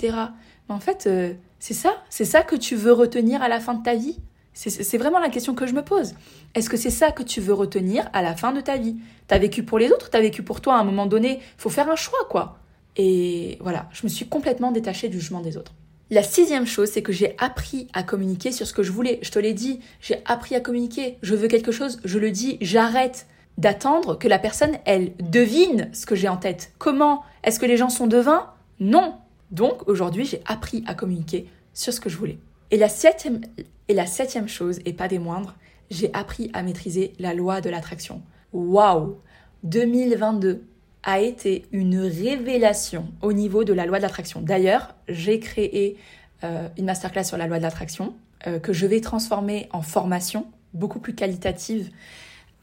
Mais 0.68 0.74
en 0.74 0.80
fait, 0.80 1.06
euh, 1.06 1.32
c'est 1.62 1.74
ça, 1.74 2.02
c'est 2.10 2.24
ça 2.24 2.42
que 2.42 2.56
tu 2.56 2.74
veux 2.74 2.92
retenir 2.92 3.40
à 3.40 3.48
la 3.48 3.60
fin 3.60 3.74
de 3.74 3.84
ta 3.84 3.94
vie? 3.94 4.18
C'est 4.52 4.98
vraiment 4.98 5.20
la 5.20 5.28
question 5.28 5.54
que 5.54 5.64
je 5.68 5.74
me 5.74 5.82
pose. 5.84 6.14
Est-ce 6.56 6.68
que 6.68 6.76
c'est 6.76 6.90
ça 6.90 7.12
que 7.12 7.22
tu 7.22 7.40
veux 7.40 7.54
retenir 7.54 8.10
à 8.12 8.20
la 8.20 8.34
fin 8.34 8.50
de 8.50 8.60
ta 8.60 8.76
vie? 8.76 8.96
T'as 9.28 9.38
vécu 9.38 9.62
pour 9.62 9.78
les 9.78 9.92
autres, 9.92 10.10
t'as 10.10 10.20
vécu 10.20 10.42
pour 10.42 10.60
toi 10.60 10.74
à 10.74 10.80
un 10.80 10.84
moment 10.84 11.06
donné? 11.06 11.38
Faut 11.58 11.70
faire 11.70 11.88
un 11.88 11.94
choix, 11.94 12.18
quoi. 12.28 12.58
Et 12.96 13.58
voilà, 13.60 13.88
je 13.92 14.00
me 14.02 14.08
suis 14.08 14.26
complètement 14.26 14.72
détachée 14.72 15.08
du 15.08 15.20
jugement 15.20 15.38
des 15.38 15.56
autres. 15.56 15.72
La 16.10 16.24
sixième 16.24 16.66
chose, 16.66 16.90
c'est 16.90 17.02
que 17.02 17.12
j'ai 17.12 17.36
appris 17.38 17.86
à 17.92 18.02
communiquer 18.02 18.50
sur 18.50 18.66
ce 18.66 18.72
que 18.72 18.82
je 18.82 18.90
voulais. 18.90 19.20
Je 19.22 19.30
te 19.30 19.38
l'ai 19.38 19.54
dit, 19.54 19.78
j'ai 20.00 20.20
appris 20.24 20.56
à 20.56 20.60
communiquer. 20.60 21.16
Je 21.22 21.36
veux 21.36 21.46
quelque 21.46 21.70
chose, 21.70 22.00
je 22.04 22.18
le 22.18 22.32
dis, 22.32 22.58
j'arrête 22.60 23.28
d'attendre 23.56 24.18
que 24.18 24.26
la 24.26 24.40
personne, 24.40 24.78
elle 24.84 25.12
devine 25.18 25.90
ce 25.92 26.06
que 26.06 26.16
j'ai 26.16 26.28
en 26.28 26.38
tête. 26.38 26.72
Comment? 26.78 27.22
Est-ce 27.44 27.60
que 27.60 27.66
les 27.66 27.76
gens 27.76 27.88
sont 27.88 28.08
devins? 28.08 28.50
Non. 28.80 29.14
Donc 29.52 29.86
aujourd'hui, 29.86 30.24
j'ai 30.24 30.42
appris 30.46 30.82
à 30.86 30.94
communiquer 30.94 31.48
sur 31.74 31.92
ce 31.92 32.00
que 32.00 32.08
je 32.08 32.16
voulais. 32.16 32.38
Et 32.70 32.78
la 32.78 32.88
septième, 32.88 33.42
et 33.88 33.94
la 33.94 34.06
septième 34.06 34.48
chose, 34.48 34.80
et 34.86 34.94
pas 34.94 35.08
des 35.08 35.18
moindres, 35.18 35.54
j'ai 35.90 36.12
appris 36.14 36.50
à 36.54 36.62
maîtriser 36.62 37.12
la 37.18 37.34
loi 37.34 37.60
de 37.60 37.68
l'attraction. 37.68 38.22
Waouh 38.52 39.18
2022 39.64 40.64
a 41.02 41.20
été 41.20 41.66
une 41.72 41.98
révélation 41.98 43.12
au 43.20 43.32
niveau 43.32 43.64
de 43.64 43.72
la 43.72 43.86
loi 43.86 43.98
de 43.98 44.02
l'attraction. 44.02 44.40
D'ailleurs, 44.40 44.94
j'ai 45.08 45.38
créé 45.38 45.96
euh, 46.44 46.68
une 46.78 46.86
masterclass 46.86 47.24
sur 47.24 47.36
la 47.36 47.46
loi 47.46 47.58
de 47.58 47.62
l'attraction 47.62 48.14
euh, 48.46 48.58
que 48.58 48.72
je 48.72 48.86
vais 48.86 49.00
transformer 49.00 49.68
en 49.72 49.82
formation 49.82 50.46
beaucoup 50.72 50.98
plus 50.98 51.14
qualitative 51.14 51.90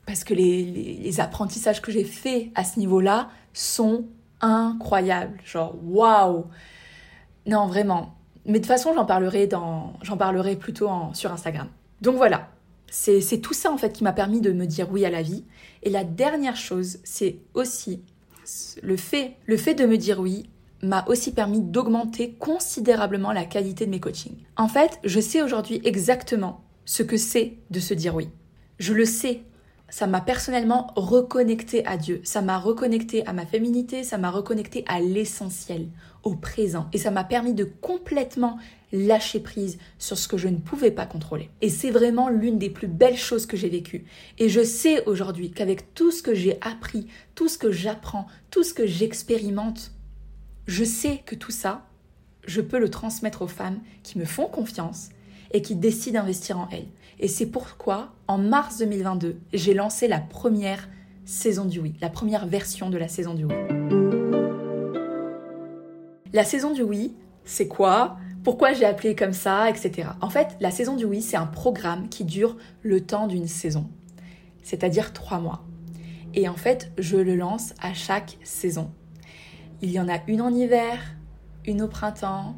parce 0.06 0.23
que 0.23 0.34
les, 0.34 0.63
les 0.63 1.19
apprentissages 1.19 1.82
que 1.82 1.91
j'ai 1.91 2.04
faits 2.04 2.47
à 2.56 2.63
ce 2.63 2.80
niveau-là 2.80 3.30
sont 3.54 4.06
incroyables. 4.41 5.39
Genre, 5.45 5.75
waouh 5.84 6.45
Non, 7.45 7.67
vraiment. 7.67 8.15
Mais 8.45 8.54
de 8.54 8.58
toute 8.60 8.67
façon, 8.67 8.93
j'en 8.93 9.06
parlerai, 9.06 9.47
dans, 9.47 9.93
parlerai 10.17 10.56
plutôt 10.56 10.88
en, 10.88 11.13
sur 11.13 11.32
Instagram. 11.32 11.67
Donc 12.02 12.15
voilà, 12.15 12.49
c'est, 12.89 13.21
c'est 13.21 13.39
tout 13.39 13.54
ça 13.54 13.71
en 13.71 13.78
fait 13.78 13.93
qui 13.93 14.04
m'a 14.04 14.13
permis 14.13 14.41
de 14.41 14.52
me 14.52 14.65
dire 14.65 14.91
oui 14.91 15.06
à 15.06 15.10
la 15.10 15.21
vie. 15.21 15.43
Et 15.84 15.89
la 15.89 16.04
dernière 16.04 16.56
chose, 16.56 16.99
c'est 17.04 17.38
aussi 17.54 18.02
le 18.82 18.97
fait, 18.97 19.36
le 19.45 19.58
fait 19.58 19.75
de 19.75 19.86
me 19.86 19.97
dire 19.97 20.19
oui 20.19 20.49
m'a 20.82 21.06
aussi 21.08 21.34
permis 21.34 21.62
d'augmenter 21.62 22.36
considérablement 22.39 23.34
la 23.34 23.45
qualité 23.45 23.86
de 23.86 23.91
mes 23.91 23.99
coachings. 23.99 24.38
En 24.56 24.67
fait, 24.67 24.99
je 25.04 25.19
sais 25.19 25.41
aujourd'hui 25.41 25.82
exactement 25.84 26.63
ce 26.86 27.04
que 27.04 27.17
c'est 27.17 27.58
de 27.69 27.80
se 27.80 27.93
dire 27.93 28.15
oui. 28.15 28.30
Je 28.80 28.93
le 28.93 29.06
sais. 29.06 29.43
Ça 29.89 30.08
m'a 30.08 30.21
personnellement 30.21 30.93
reconnecté 30.95 31.86
à 31.86 31.97
Dieu, 31.97 32.21
ça 32.23 32.41
m'a 32.41 32.58
reconnecté 32.58 33.25
à 33.25 33.34
ma 33.34 33.45
féminité, 33.45 34.04
ça 34.04 34.17
m'a 34.17 34.30
reconnecté 34.30 34.86
à 34.88 34.99
l'essentiel, 34.99 35.88
au 36.23 36.36
présent. 36.36 36.88
Et 36.93 36.97
ça 36.97 37.12
m'a 37.12 37.23
permis 37.23 37.54
de 37.54 37.63
complètement 37.63 38.58
lâcher 38.91 39.39
prise 39.39 39.78
sur 39.97 40.17
ce 40.17 40.28
que 40.28 40.38
je 40.38 40.47
ne 40.47 40.58
pouvais 40.58 40.91
pas 40.91 41.06
contrôler. 41.06 41.49
Et 41.62 41.69
c'est 41.69 41.91
vraiment 41.91 42.30
l'une 42.30 42.58
des 42.58 42.69
plus 42.69 42.88
belles 42.88 43.17
choses 43.17 43.45
que 43.45 43.58
j'ai 43.58 43.69
vécues. 43.69 44.06
Et 44.38 44.49
je 44.49 44.63
sais 44.63 45.06
aujourd'hui 45.06 45.52
qu'avec 45.52 45.93
tout 45.93 46.12
ce 46.12 46.23
que 46.23 46.34
j'ai 46.34 46.58
appris, 46.62 47.08
tout 47.36 47.47
ce 47.47 47.58
que 47.58 47.71
j'apprends, 47.71 48.28
tout 48.52 48.63
ce 48.63 48.73
que 48.73 48.88
j'expérimente, 48.88 49.91
je 50.67 50.84
sais 50.84 51.21
que 51.25 51.36
tout 51.36 51.52
ça, 51.52 51.86
je 52.45 52.62
peux 52.62 52.80
le 52.80 52.89
transmettre 52.89 53.41
aux 53.41 53.47
femmes 53.47 53.80
qui 54.04 54.17
me 54.17 54.25
font 54.25 54.47
confiance 54.47 55.10
et 55.52 55.62
qui 55.62 55.75
décident 55.75 56.19
d'investir 56.19 56.60
en 56.60 56.69
elles. 56.71 56.88
Et 57.21 57.27
c'est 57.27 57.47
pourquoi, 57.47 58.13
en 58.27 58.38
mars 58.38 58.77
2022, 58.77 59.41
j'ai 59.51 59.73
lancé 59.73 60.08
la 60.08 60.19
première 60.19 60.88
saison 61.25 61.65
du 61.65 61.79
oui, 61.79 61.93
la 61.99 62.10
première 62.10 62.47
version 62.47 62.89
de 62.89 62.97
la 62.97 63.10
saison 63.10 63.34
du 63.34 63.43
oui. 63.43 63.53
La 66.32 66.45
saison 66.45 66.71
du 66.71 66.82
oui, 66.82 67.13
c'est 67.43 67.67
quoi? 67.67 68.15
Pourquoi 68.45 68.71
j'ai 68.71 68.86
appelé 68.86 69.15
comme 69.15 69.34
ça, 69.34 69.69
etc. 69.69 70.10
En 70.21 70.29
fait, 70.29 70.55
la 70.62 70.71
saison 70.71 70.95
du 70.95 71.03
oui, 71.03 71.21
c'est 71.21 71.36
un 71.36 71.45
programme 71.45 72.08
qui 72.08 72.23
dure 72.23 72.55
le 72.84 73.01
temps 73.01 73.27
d'une 73.27 73.47
saison, 73.47 73.89
c'est-à-dire 74.63 75.12
trois 75.12 75.39
mois. 75.39 75.65
Et 76.36 76.47
en 76.47 76.55
fait, 76.55 76.89
je 76.97 77.17
le 77.17 77.36
lance 77.36 77.73
à 77.82 77.93
chaque 77.93 78.38
saison. 78.43 78.91
Il 79.82 79.91
y 79.91 79.99
en 79.99 80.08
a 80.08 80.19
une 80.27 80.41
en 80.41 80.53
hiver, 80.53 80.97
une 81.65 81.82
au 81.82 81.89
printemps, 81.89 82.55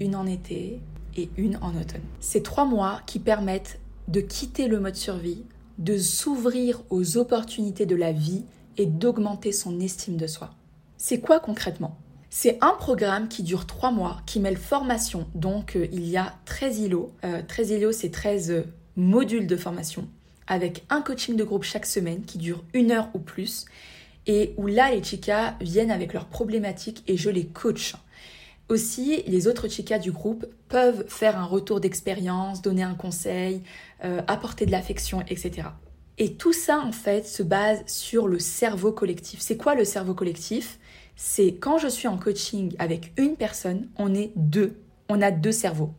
une 0.00 0.16
en 0.16 0.26
été 0.26 0.80
et 1.16 1.28
une 1.36 1.58
en 1.58 1.76
automne. 1.76 2.00
C'est 2.20 2.42
trois 2.42 2.64
mois 2.64 3.02
qui 3.04 3.18
permettent 3.18 3.78
de 4.10 4.20
quitter 4.20 4.66
le 4.66 4.80
mode 4.80 4.96
survie, 4.96 5.44
de 5.78 5.96
s'ouvrir 5.96 6.82
aux 6.90 7.16
opportunités 7.16 7.86
de 7.86 7.94
la 7.94 8.12
vie 8.12 8.44
et 8.76 8.86
d'augmenter 8.86 9.52
son 9.52 9.78
estime 9.78 10.16
de 10.16 10.26
soi. 10.26 10.50
C'est 10.98 11.20
quoi 11.20 11.38
concrètement? 11.38 11.96
C'est 12.28 12.58
un 12.60 12.74
programme 12.78 13.28
qui 13.28 13.42
dure 13.42 13.66
trois 13.66 13.92
mois, 13.92 14.20
qui 14.26 14.40
mêle 14.40 14.56
formation, 14.56 15.26
donc 15.34 15.76
euh, 15.76 15.86
il 15.92 16.08
y 16.08 16.16
a 16.16 16.34
13 16.44 16.80
îlots. 16.80 17.12
13 17.48 17.70
îlots, 17.70 17.92
c'est 17.92 18.10
13 18.10 18.50
euh, 18.50 18.62
modules 18.96 19.46
de 19.46 19.56
formation, 19.56 20.08
avec 20.46 20.84
un 20.90 21.02
coaching 21.02 21.36
de 21.36 21.44
groupe 21.44 21.64
chaque 21.64 21.86
semaine 21.86 22.22
qui 22.22 22.38
dure 22.38 22.64
une 22.74 22.92
heure 22.92 23.08
ou 23.14 23.18
plus, 23.18 23.64
et 24.26 24.54
où 24.56 24.66
là, 24.66 24.92
les 24.92 25.02
chicas 25.02 25.54
viennent 25.60 25.90
avec 25.90 26.12
leurs 26.12 26.26
problématiques 26.26 27.02
et 27.06 27.16
je 27.16 27.30
les 27.30 27.46
coach. 27.46 27.94
Aussi, 28.70 29.24
les 29.26 29.48
autres 29.48 29.66
chicas 29.66 29.98
du 29.98 30.12
groupe 30.12 30.46
peuvent 30.68 31.04
faire 31.08 31.36
un 31.36 31.44
retour 31.44 31.80
d'expérience, 31.80 32.62
donner 32.62 32.84
un 32.84 32.94
conseil, 32.94 33.62
euh, 34.04 34.22
apporter 34.28 34.64
de 34.64 34.70
l'affection, 34.70 35.22
etc. 35.22 35.70
Et 36.18 36.34
tout 36.34 36.52
ça, 36.52 36.78
en 36.78 36.92
fait, 36.92 37.26
se 37.26 37.42
base 37.42 37.82
sur 37.86 38.28
le 38.28 38.38
cerveau 38.38 38.92
collectif. 38.92 39.40
C'est 39.40 39.56
quoi 39.56 39.74
le 39.74 39.84
cerveau 39.84 40.14
collectif? 40.14 40.78
C'est 41.16 41.54
quand 41.54 41.78
je 41.78 41.88
suis 41.88 42.06
en 42.06 42.16
coaching 42.16 42.76
avec 42.78 43.12
une 43.16 43.34
personne, 43.34 43.88
on 43.96 44.14
est 44.14 44.30
deux. 44.36 44.80
On 45.08 45.20
a 45.20 45.32
deux 45.32 45.50
cerveaux. 45.50 45.92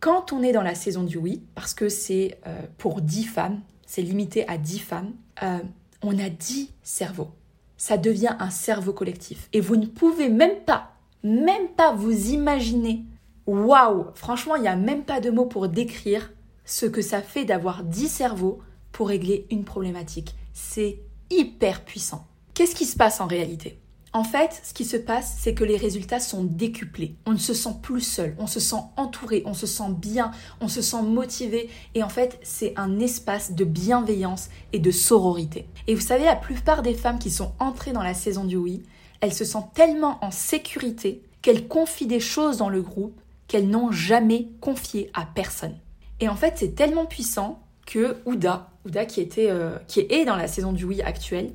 Quand 0.00 0.32
on 0.32 0.42
est 0.42 0.52
dans 0.52 0.62
la 0.62 0.74
saison 0.74 1.02
du 1.02 1.18
oui, 1.18 1.42
parce 1.54 1.74
que 1.74 1.90
c'est 1.90 2.38
euh, 2.46 2.58
pour 2.78 3.02
dix 3.02 3.24
femmes, 3.24 3.60
c'est 3.86 4.00
limité 4.00 4.48
à 4.48 4.56
dix 4.56 4.78
femmes, 4.78 5.12
euh, 5.42 5.58
on 6.00 6.18
a 6.18 6.30
dix 6.30 6.70
cerveaux. 6.82 7.32
Ça 7.76 7.98
devient 7.98 8.34
un 8.38 8.48
cerveau 8.48 8.94
collectif. 8.94 9.50
Et 9.52 9.60
vous 9.60 9.76
ne 9.76 9.86
pouvez 9.86 10.30
même 10.30 10.60
pas 10.64 10.91
même 11.22 11.68
pas 11.76 11.92
vous 11.94 12.30
imaginer. 12.30 13.04
Waouh 13.46 14.06
Franchement, 14.14 14.56
il 14.56 14.62
n'y 14.62 14.68
a 14.68 14.76
même 14.76 15.04
pas 15.04 15.20
de 15.20 15.30
mots 15.30 15.46
pour 15.46 15.68
décrire 15.68 16.32
ce 16.64 16.86
que 16.86 17.02
ça 17.02 17.22
fait 17.22 17.44
d'avoir 17.44 17.84
10 17.84 18.08
cerveaux 18.08 18.60
pour 18.92 19.08
régler 19.08 19.46
une 19.50 19.64
problématique. 19.64 20.34
C'est 20.52 21.00
hyper 21.30 21.84
puissant. 21.84 22.26
Qu'est-ce 22.54 22.74
qui 22.74 22.84
se 22.84 22.96
passe 22.96 23.20
en 23.20 23.26
réalité? 23.26 23.78
En 24.14 24.24
fait, 24.24 24.60
ce 24.62 24.74
qui 24.74 24.84
se 24.84 24.98
passe, 24.98 25.38
c'est 25.40 25.54
que 25.54 25.64
les 25.64 25.78
résultats 25.78 26.20
sont 26.20 26.44
décuplés. 26.44 27.16
On 27.24 27.32
ne 27.32 27.38
se 27.38 27.54
sent 27.54 27.76
plus 27.80 28.02
seul, 28.02 28.36
on 28.38 28.46
se 28.46 28.60
sent 28.60 28.76
entouré, 28.98 29.42
on 29.46 29.54
se 29.54 29.66
sent 29.66 29.90
bien, 29.96 30.32
on 30.60 30.68
se 30.68 30.82
sent 30.82 31.00
motivé. 31.02 31.70
Et 31.94 32.02
en 32.02 32.10
fait, 32.10 32.38
c'est 32.42 32.74
un 32.76 33.00
espace 33.00 33.52
de 33.52 33.64
bienveillance 33.64 34.50
et 34.74 34.80
de 34.80 34.90
sororité. 34.90 35.66
Et 35.86 35.94
vous 35.94 36.02
savez, 36.02 36.26
la 36.26 36.36
plupart 36.36 36.82
des 36.82 36.92
femmes 36.92 37.18
qui 37.18 37.30
sont 37.30 37.52
entrées 37.58 37.92
dans 37.92 38.02
la 38.02 38.12
saison 38.12 38.44
du 38.44 38.56
oui, 38.56 38.82
elles 39.22 39.32
se 39.32 39.44
sentent 39.44 39.72
tellement 39.72 40.22
en 40.22 40.30
sécurité 40.32 41.22
qu'elles 41.40 41.68
confient 41.68 42.08
des 42.08 42.20
choses 42.20 42.58
dans 42.58 42.68
le 42.68 42.82
groupe 42.82 43.18
qu'elles 43.46 43.68
n'ont 43.68 43.92
jamais 43.92 44.48
confiées 44.60 45.10
à 45.14 45.24
personne. 45.24 45.76
Et 46.20 46.28
en 46.28 46.34
fait, 46.34 46.54
c'est 46.56 46.74
tellement 46.74 47.06
puissant 47.06 47.62
que 47.86 48.16
Ouda, 48.26 48.70
Ouda 48.84 49.06
qui, 49.06 49.28
euh, 49.38 49.78
est 49.96 50.24
dans 50.24 50.36
la 50.36 50.48
saison 50.48 50.72
du 50.72 50.84
oui 50.84 51.02
actuelle, 51.02 51.52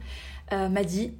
euh, 0.53 0.69
m'a 0.69 0.83
dit 0.83 1.13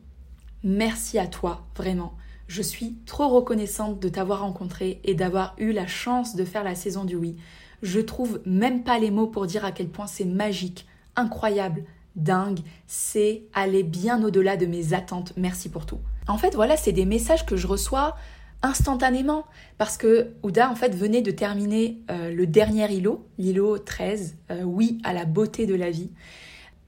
Merci 0.63 1.19
à 1.19 1.27
toi, 1.27 1.65
vraiment. 1.75 2.13
Je 2.47 2.61
suis 2.61 2.95
trop 3.05 3.27
reconnaissante 3.27 3.99
de 3.99 4.07
t'avoir 4.07 4.39
rencontré 4.39 5.01
et 5.03 5.15
d'avoir 5.15 5.53
eu 5.57 5.73
la 5.73 5.85
chance 5.85 6.35
de 6.35 6.45
faire 6.45 6.63
la 6.63 6.75
saison 6.75 7.03
du 7.03 7.15
oui. 7.15 7.35
Je 7.83 7.99
trouve 7.99 8.41
même 8.45 8.83
pas 8.83 8.99
les 8.99 9.11
mots 9.11 9.27
pour 9.27 9.47
dire 9.47 9.65
à 9.65 9.73
quel 9.73 9.89
point 9.89 10.07
c'est 10.07 10.25
magique, 10.25 10.87
incroyable, 11.17 11.83
dingue. 12.15 12.59
C'est 12.87 13.43
aller 13.53 13.83
bien 13.83 14.23
au-delà 14.23 14.55
de 14.55 14.65
mes 14.65 14.93
attentes. 14.93 15.33
Merci 15.35 15.69
pour 15.69 15.85
tout. 15.85 15.99
En 16.27 16.37
fait, 16.37 16.55
voilà, 16.55 16.77
c'est 16.77 16.91
des 16.91 17.05
messages 17.05 17.45
que 17.45 17.55
je 17.55 17.67
reçois 17.67 18.15
instantanément 18.61 19.45
parce 19.77 19.97
que 19.97 20.33
Ouda 20.43 20.69
en 20.69 20.75
fait 20.75 20.95
venait 20.95 21.21
de 21.21 21.31
terminer 21.31 21.99
euh, 22.09 22.31
le 22.31 22.47
dernier 22.47 22.91
îlot, 22.91 23.25
l'îlot 23.37 23.77
13, 23.77 24.35
euh, 24.49 24.63
oui 24.63 24.99
à 25.03 25.13
la 25.13 25.25
beauté 25.25 25.65
de 25.65 25.75
la 25.75 25.91
vie. 25.91 26.09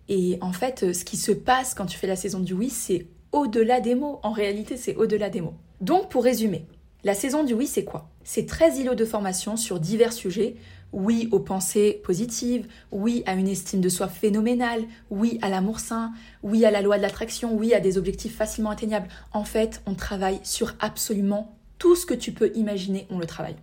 Et 0.07 0.39
en 0.41 0.51
fait, 0.51 0.93
ce 0.93 1.05
qui 1.05 1.17
se 1.17 1.31
passe 1.31 1.75
quand 1.75 1.85
tu 1.85 1.97
fais 1.97 2.07
la 2.07 2.15
saison 2.15 2.39
du 2.39 2.53
oui, 2.53 2.69
c'est 2.69 3.05
au-delà 3.31 3.79
des 3.79 3.93
mots. 3.93 4.19
En 4.23 4.31
réalité, 4.31 4.75
c'est 4.75 4.95
au-delà 4.95 5.29
des 5.29 5.41
mots. 5.41 5.53
Donc 5.81 6.09
pour 6.09 6.23
résumer, 6.23 6.65
la 7.03 7.13
saison 7.13 7.43
du 7.43 7.53
oui, 7.53 7.67
c'est 7.67 7.85
quoi? 7.85 8.09
C'est 8.23 8.45
13 8.45 8.79
îlots 8.79 8.95
de 8.95 9.05
formation 9.05 9.55
sur 9.55 9.79
divers 9.79 10.13
sujets. 10.13 10.55
Oui 10.91 11.29
aux 11.31 11.39
pensées 11.39 12.01
positives, 12.03 12.67
oui 12.91 13.23
à 13.25 13.33
une 13.33 13.47
estime 13.47 13.81
de 13.81 13.89
soi 13.89 14.07
phénoménale, 14.07 14.83
oui 15.09 15.37
à 15.41 15.49
l'amour 15.49 15.79
sain, 15.79 16.11
oui 16.41 16.65
à 16.65 16.71
la 16.71 16.81
loi 16.81 16.97
de 16.97 17.03
l'attraction, 17.03 17.55
oui 17.55 17.73
à 17.73 17.79
des 17.79 17.97
objectifs 17.97 18.35
facilement 18.35 18.71
atteignables. 18.71 19.07
En 19.31 19.43
fait, 19.43 19.81
on 19.85 19.93
travaille 19.93 20.39
sur 20.43 20.75
absolument 20.79 21.55
tout 21.77 21.95
ce 21.95 22.05
que 22.05 22.13
tu 22.13 22.31
peux 22.31 22.51
imaginer, 22.55 23.07
on 23.09 23.19
le 23.19 23.25
travaille. 23.25 23.55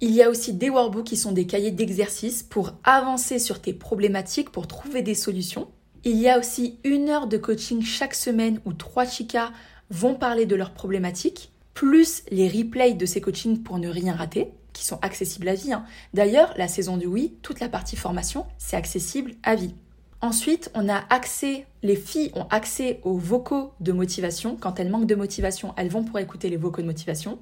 Il 0.00 0.10
y 0.10 0.22
a 0.22 0.28
aussi 0.28 0.52
des 0.52 0.68
workbooks 0.68 1.06
qui 1.06 1.16
sont 1.16 1.32
des 1.32 1.46
cahiers 1.46 1.70
d'exercice 1.70 2.42
pour 2.42 2.72
avancer 2.84 3.38
sur 3.38 3.60
tes 3.60 3.72
problématiques, 3.72 4.50
pour 4.50 4.66
trouver 4.66 5.02
des 5.02 5.14
solutions. 5.14 5.68
Il 6.04 6.18
y 6.18 6.28
a 6.28 6.38
aussi 6.38 6.78
une 6.84 7.08
heure 7.08 7.26
de 7.26 7.38
coaching 7.38 7.82
chaque 7.82 8.14
semaine 8.14 8.60
où 8.66 8.74
trois 8.74 9.06
chicas 9.06 9.52
vont 9.90 10.14
parler 10.14 10.44
de 10.44 10.56
leurs 10.56 10.74
problématiques, 10.74 11.52
plus 11.72 12.22
les 12.30 12.48
replays 12.48 12.94
de 12.94 13.06
ces 13.06 13.20
coachings 13.20 13.62
pour 13.62 13.78
ne 13.78 13.88
rien 13.88 14.14
rater, 14.14 14.50
qui 14.74 14.84
sont 14.84 14.98
accessibles 15.00 15.48
à 15.48 15.54
vie. 15.54 15.72
Hein. 15.72 15.86
D'ailleurs, 16.12 16.52
la 16.58 16.68
saison 16.68 16.98
du 16.98 17.06
oui, 17.06 17.34
toute 17.40 17.60
la 17.60 17.70
partie 17.70 17.96
formation, 17.96 18.44
c'est 18.58 18.76
accessible 18.76 19.32
à 19.42 19.54
vie. 19.54 19.74
Ensuite, 20.20 20.70
on 20.74 20.88
a 20.88 21.04
accès, 21.10 21.66
les 21.82 21.96
filles 21.96 22.32
ont 22.34 22.46
accès 22.50 23.00
aux 23.04 23.16
vocaux 23.16 23.72
de 23.80 23.92
motivation. 23.92 24.56
Quand 24.58 24.80
elles 24.80 24.90
manquent 24.90 25.06
de 25.06 25.14
motivation, 25.14 25.74
elles 25.76 25.88
vont 25.88 26.02
pour 26.02 26.18
écouter 26.18 26.48
les 26.48 26.56
vocaux 26.56 26.82
de 26.82 26.86
motivation. 26.86 27.38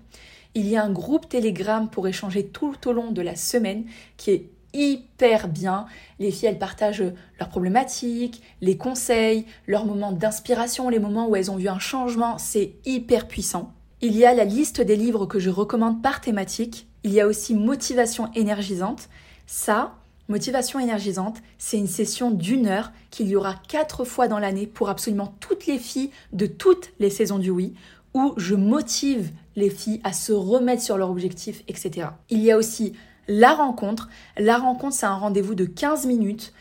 Il 0.55 0.68
y 0.68 0.77
a 0.77 0.85
un 0.85 0.90
groupe 0.90 1.29
Telegram 1.29 1.88
pour 1.88 2.07
échanger 2.09 2.47
tout 2.47 2.77
au 2.87 2.92
long 2.92 3.11
de 3.11 3.23
la 3.23 3.37
semaine 3.37 3.85
qui 4.16 4.33
est 4.33 4.51
hyper 4.75 5.49
bien. 5.49 5.87
Les 6.18 6.31
filles, 6.31 6.49
elles 6.49 6.59
partagent 6.59 7.05
leurs 7.38 7.49
problématiques, 7.49 8.42
les 8.61 8.77
conseils, 8.77 9.47
leurs 9.66 9.87
moments 9.87 10.12
d'inspiration, 10.12 10.88
les 10.88 10.99
moments 10.99 11.29
où 11.29 11.37
elles 11.37 11.51
ont 11.51 11.57
vu 11.57 11.68
un 11.68 11.79
changement. 11.79 12.37
C'est 12.38 12.75
hyper 12.85 13.29
puissant. 13.29 13.73
Il 14.01 14.16
y 14.16 14.25
a 14.25 14.35
la 14.35 14.45
liste 14.45 14.81
des 14.81 14.97
livres 14.97 15.27
que 15.27 15.38
je 15.38 15.51
recommande 15.51 16.03
par 16.03 16.21
thématique. 16.21 16.88
Il 17.04 17.12
y 17.12 17.20
a 17.20 17.26
aussi 17.26 17.54
Motivation 17.54 18.30
énergisante. 18.34 19.08
Ça, 19.46 19.96
Motivation 20.28 20.78
énergisante, 20.78 21.38
c'est 21.58 21.76
une 21.76 21.88
session 21.88 22.30
d'une 22.30 22.66
heure 22.66 22.92
qu'il 23.10 23.28
y 23.28 23.36
aura 23.36 23.56
quatre 23.68 24.04
fois 24.04 24.28
dans 24.28 24.38
l'année 24.38 24.66
pour 24.66 24.88
absolument 24.88 25.34
toutes 25.40 25.66
les 25.66 25.78
filles 25.78 26.10
de 26.32 26.46
toutes 26.46 26.92
les 27.00 27.10
saisons 27.10 27.38
du 27.38 27.50
oui, 27.50 27.74
où 28.14 28.34
je 28.36 28.54
motive 28.54 29.30
les 29.56 29.68
filles 29.68 30.00
à 30.04 30.12
se 30.12 30.32
remettre 30.32 30.82
sur 30.82 30.96
leur 30.96 31.10
objectif, 31.10 31.62
etc. 31.68 32.08
Il 32.30 32.38
y 32.38 32.50
a 32.50 32.56
aussi 32.56 32.92
la 33.28 33.52
rencontre. 33.52 34.08
La 34.38 34.58
rencontre, 34.58 34.96
c'est 34.96 35.06
un 35.06 35.16
rendez-vous 35.16 35.54
de 35.54 35.64
15 35.64 36.06
minutes 36.06 36.52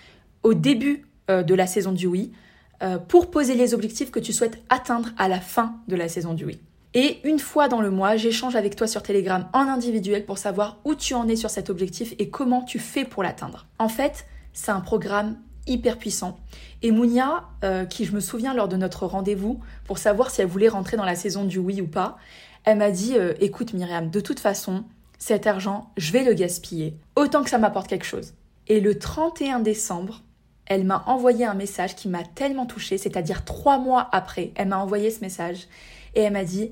au 0.44 0.54
début 0.54 1.06
euh, 1.30 1.44
de 1.44 1.54
la 1.54 1.68
saison 1.68 1.92
du 1.92 2.08
oui 2.08 2.32
euh, 2.82 2.98
pour 2.98 3.30
poser 3.30 3.54
les 3.54 3.74
objectifs 3.74 4.12
que 4.12 4.20
tu 4.20 4.34
souhaites 4.34 4.62
atteindre 4.70 5.10
à 5.18 5.28
la 5.28 5.40
fin 5.40 5.76
de 5.88 5.96
la 5.96 6.10
saison 6.10 6.34
du 6.34 6.46
oui. 6.46 6.60
Et 6.94 7.20
une 7.24 7.40
fois 7.40 7.70
dans 7.70 7.82
le 7.82 7.90
mois, 7.90 8.18
j'échange 8.18 8.56
avec 8.56 8.76
toi 8.76 8.86
sur 8.86 9.02
Telegram 9.02 9.48
en 9.54 9.62
individuel 9.62 10.26
pour 10.26 10.38
savoir 10.38 10.80
où 10.84 10.94
tu 10.94 11.14
en 11.14 11.28
es 11.28 11.38
sur 11.38 11.50
cet 11.50 11.70
objectif 11.70 12.14
et 12.20 12.30
comment 12.30 12.64
tu 12.64 12.80
fais 12.80 13.06
pour 13.06 13.24
l'atteindre. 13.24 13.66
En 13.80 13.88
fait, 13.88 14.26
c'est 14.52 14.72
un 14.72 14.82
programme 14.82 15.38
hyper 15.68 15.98
puissant. 15.98 16.38
Et 16.82 16.92
Mounia, 16.92 17.46
euh, 17.64 17.86
qui 17.86 18.04
je 18.04 18.14
me 18.14 18.20
souviens 18.20 18.54
lors 18.54 18.68
de 18.68 18.76
notre 18.76 19.06
rendez-vous 19.06 19.62
pour 19.86 20.00
savoir 20.00 20.32
si 20.32 20.42
elle 20.42 20.48
voulait 20.48 20.68
rentrer 20.68 20.98
dans 20.98 21.06
la 21.06 21.16
saison 21.16 21.46
du 21.46 21.60
oui 21.60 21.82
ou 21.82 21.88
pas, 21.88 22.18
elle 22.66 22.78
m'a 22.78 22.92
dit 22.92 23.18
euh, 23.18 23.34
écoute 23.40 23.74
Myriam, 23.74 24.10
de 24.10 24.20
toute 24.20 24.40
façon, 24.40 24.84
cet 25.18 25.48
argent, 25.48 25.92
je 25.98 26.12
vais 26.12 26.24
le 26.24 26.34
gaspiller, 26.34 26.98
autant 27.16 27.44
que 27.44 27.50
ça 27.50 27.58
m'apporte 27.58 27.88
quelque 27.88 28.06
chose. 28.06 28.34
Et 28.68 28.82
le 28.82 28.98
31 28.98 29.60
décembre, 29.60 30.24
elle 30.66 30.84
m'a 30.84 31.04
envoyé 31.08 31.46
un 31.46 31.54
message 31.54 31.96
qui 31.96 32.10
m'a 32.10 32.24
tellement 32.24 32.66
touchée, 32.66 32.98
c'est-à-dire 32.98 33.46
trois 33.46 33.78
mois 33.78 34.10
après, 34.12 34.52
elle 34.56 34.70
m'a 34.70 34.78
envoyé 34.78 35.12
ce 35.12 35.22
message 35.22 35.68
et 36.16 36.22
elle 36.22 36.34
m'a 36.34 36.44
dit 36.44 36.72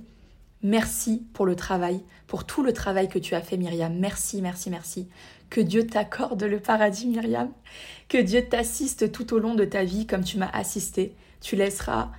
Merci 0.62 1.26
pour 1.34 1.46
le 1.46 1.56
travail, 1.56 2.02
pour 2.28 2.46
tout 2.46 2.64
le 2.64 2.74
travail 2.74 3.08
que 3.08 3.20
tu 3.20 3.34
as 3.34 3.42
fait, 3.42 3.56
Myriam. 3.56 3.98
Merci, 3.98 4.42
merci, 4.42 4.70
merci. 4.70 5.08
Que 5.50 5.62
Dieu 5.62 5.88
t'accorde 5.88 6.44
le 6.44 6.60
paradis, 6.60 7.08
Myriam. 7.08 7.52
Que 8.10 8.18
Dieu 8.18 8.44
t'assiste 8.46 9.12
tout 9.12 9.34
au 9.34 9.40
long 9.40 9.56
de 9.56 9.64
ta 9.64 9.84
vie 9.84 10.06
comme 10.06 10.24
tu 10.24 10.38
m'as 10.38 10.50
assisté. 10.50 11.16
Tu 11.40 11.56
laisseras. 11.56 12.12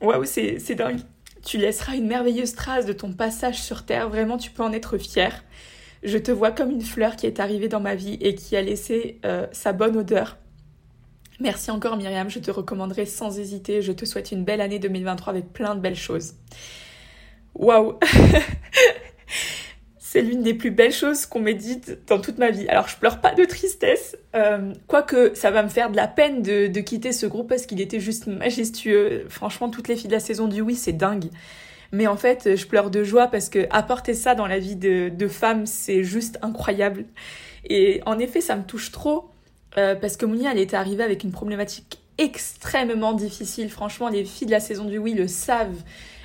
Waouh, 0.00 0.24
c'est 0.24 0.74
dingue. 0.74 1.00
Tu 1.44 1.58
laisseras 1.58 1.96
une 1.96 2.06
merveilleuse 2.06 2.54
trace 2.54 2.86
de 2.86 2.92
ton 2.92 3.12
passage 3.12 3.60
sur 3.60 3.84
Terre. 3.84 4.08
Vraiment, 4.08 4.38
tu 4.38 4.50
peux 4.50 4.62
en 4.62 4.72
être 4.72 4.96
fier. 4.96 5.44
Je 6.02 6.18
te 6.18 6.30
vois 6.30 6.52
comme 6.52 6.70
une 6.70 6.82
fleur 6.82 7.16
qui 7.16 7.26
est 7.26 7.40
arrivée 7.40 7.68
dans 7.68 7.80
ma 7.80 7.94
vie 7.94 8.14
et 8.20 8.34
qui 8.34 8.56
a 8.56 8.62
laissé 8.62 9.18
euh, 9.24 9.46
sa 9.52 9.72
bonne 9.72 9.96
odeur 9.96 10.38
Merci 11.40 11.70
encore 11.70 11.96
Myriam, 11.96 12.28
je 12.28 12.38
te 12.38 12.50
recommanderai 12.50 13.06
sans 13.06 13.38
hésiter. 13.38 13.80
Je 13.80 13.92
te 13.92 14.04
souhaite 14.04 14.30
une 14.30 14.44
belle 14.44 14.60
année 14.60 14.78
2023 14.78 15.32
avec 15.32 15.52
plein 15.54 15.74
de 15.74 15.80
belles 15.80 15.96
choses. 15.96 16.34
Waouh 17.54 17.98
C'est 19.98 20.20
l'une 20.20 20.42
des 20.42 20.52
plus 20.54 20.70
belles 20.70 20.92
choses 20.92 21.24
qu'on 21.24 21.40
m'ait 21.40 21.54
dites 21.54 22.00
dans 22.08 22.20
toute 22.20 22.36
ma 22.36 22.50
vie. 22.50 22.68
Alors 22.68 22.88
je 22.88 22.96
pleure 22.96 23.22
pas 23.22 23.32
de 23.32 23.44
tristesse, 23.44 24.18
euh, 24.34 24.74
quoique 24.86 25.34
ça 25.34 25.50
va 25.50 25.62
me 25.62 25.68
faire 25.68 25.90
de 25.90 25.96
la 25.96 26.08
peine 26.08 26.42
de, 26.42 26.80
quitter 26.80 27.12
ce 27.12 27.26
groupe 27.26 27.48
parce 27.48 27.64
qu'il 27.64 27.80
était 27.80 28.00
juste 28.00 28.26
majestueux. 28.26 29.24
Franchement, 29.28 29.70
toutes 29.70 29.88
les 29.88 29.96
filles 29.96 30.08
de 30.08 30.14
la 30.14 30.20
saison 30.20 30.46
du 30.46 30.60
oui, 30.60 30.74
c'est 30.74 30.92
dingue. 30.92 31.30
Mais 31.92 32.06
en 32.06 32.16
fait, 32.16 32.56
je 32.56 32.66
pleure 32.66 32.90
de 32.90 33.02
joie 33.02 33.28
parce 33.28 33.48
que 33.48 33.66
apporter 33.70 34.14
ça 34.14 34.34
dans 34.34 34.46
la 34.46 34.58
vie 34.58 34.76
de, 34.76 35.08
de 35.08 35.28
femmes, 35.28 35.64
c'est 35.64 36.02
juste 36.02 36.38
incroyable. 36.42 37.06
Et 37.64 38.02
en 38.04 38.18
effet, 38.18 38.40
ça 38.40 38.56
me 38.56 38.64
touche 38.64 38.90
trop 38.90 39.30
euh, 39.78 39.94
parce 39.94 40.16
que 40.16 40.26
Mounia, 40.26 40.52
elle 40.52 40.58
était 40.58 40.76
arrivée 40.76 41.04
avec 41.04 41.24
une 41.24 41.32
problématique 41.32 42.00
extrêmement 42.18 43.12
difficile. 43.12 43.70
Franchement, 43.70 44.08
les 44.08 44.24
filles 44.24 44.46
de 44.46 44.52
la 44.52 44.60
saison 44.60 44.84
du 44.84 44.98
oui 44.98 45.14
le 45.14 45.28
savent. 45.28 45.82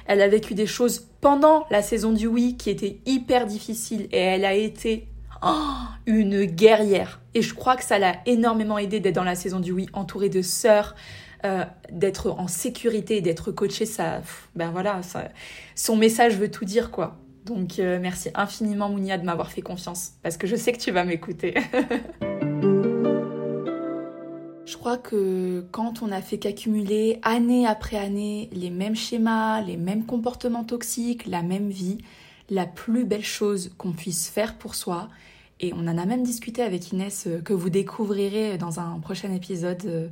Elle 0.07 0.21
a 0.21 0.27
vécu 0.27 0.53
des 0.53 0.67
choses 0.67 1.07
pendant 1.21 1.65
la 1.71 1.81
saison 1.81 2.11
du 2.11 2.27
oui 2.27 2.57
qui 2.57 2.69
étaient 2.69 2.99
hyper 3.05 3.47
difficiles 3.47 4.07
et 4.11 4.19
elle 4.19 4.45
a 4.45 4.53
été 4.53 5.07
oh, 5.43 5.73
une 6.05 6.45
guerrière. 6.45 7.21
Et 7.33 7.41
je 7.41 7.53
crois 7.53 7.75
que 7.75 7.83
ça 7.83 7.97
l'a 7.97 8.17
énormément 8.25 8.77
aidé 8.77 8.99
d'être 8.99 9.15
dans 9.15 9.23
la 9.23 9.35
saison 9.35 9.59
du 9.59 9.71
oui, 9.71 9.87
entourée 9.93 10.29
de 10.29 10.41
sœurs, 10.41 10.95
euh, 11.43 11.63
d'être 11.91 12.29
en 12.31 12.47
sécurité, 12.47 13.21
d'être 13.21 13.51
coachée. 13.51 13.85
Ça, 13.85 14.21
ben 14.55 14.69
voilà, 14.69 15.01
son 15.75 15.95
message 15.95 16.35
veut 16.37 16.51
tout 16.51 16.65
dire 16.65 16.91
quoi. 16.91 17.17
Donc 17.45 17.79
euh, 17.79 17.99
merci 18.01 18.29
infiniment 18.33 18.89
Mounia 18.89 19.17
de 19.19 19.23
m'avoir 19.23 19.51
fait 19.51 19.61
confiance 19.61 20.13
parce 20.23 20.35
que 20.35 20.47
je 20.47 20.55
sais 20.55 20.71
que 20.71 20.79
tu 20.79 20.91
vas 20.91 21.03
m'écouter. 21.03 21.53
Je 24.65 24.77
crois 24.77 24.97
que 24.97 25.63
quand 25.71 26.01
on 26.01 26.11
a 26.11 26.21
fait 26.21 26.39
qu'accumuler 26.39 27.19
année 27.21 27.67
après 27.67 27.97
année 27.97 28.49
les 28.51 28.71
mêmes 28.71 28.95
schémas, 28.95 29.61
les 29.61 29.77
mêmes 29.77 30.05
comportements 30.05 30.63
toxiques, 30.63 31.27
la 31.27 31.43
même 31.43 31.69
vie, 31.69 31.99
la 32.49 32.65
plus 32.65 33.05
belle 33.05 33.23
chose 33.23 33.71
qu'on 33.77 33.91
puisse 33.91 34.27
faire 34.27 34.57
pour 34.57 34.73
soi, 34.73 35.09
et 35.59 35.71
on 35.73 35.87
en 35.87 35.97
a 35.97 36.05
même 36.05 36.23
discuté 36.23 36.63
avec 36.63 36.91
Inès 36.91 37.27
euh, 37.27 37.41
que 37.41 37.53
vous 37.53 37.69
découvrirez 37.69 38.57
dans 38.57 38.79
un 38.79 38.99
prochain 38.99 39.31
épisode, 39.31 39.83
euh, 39.85 40.07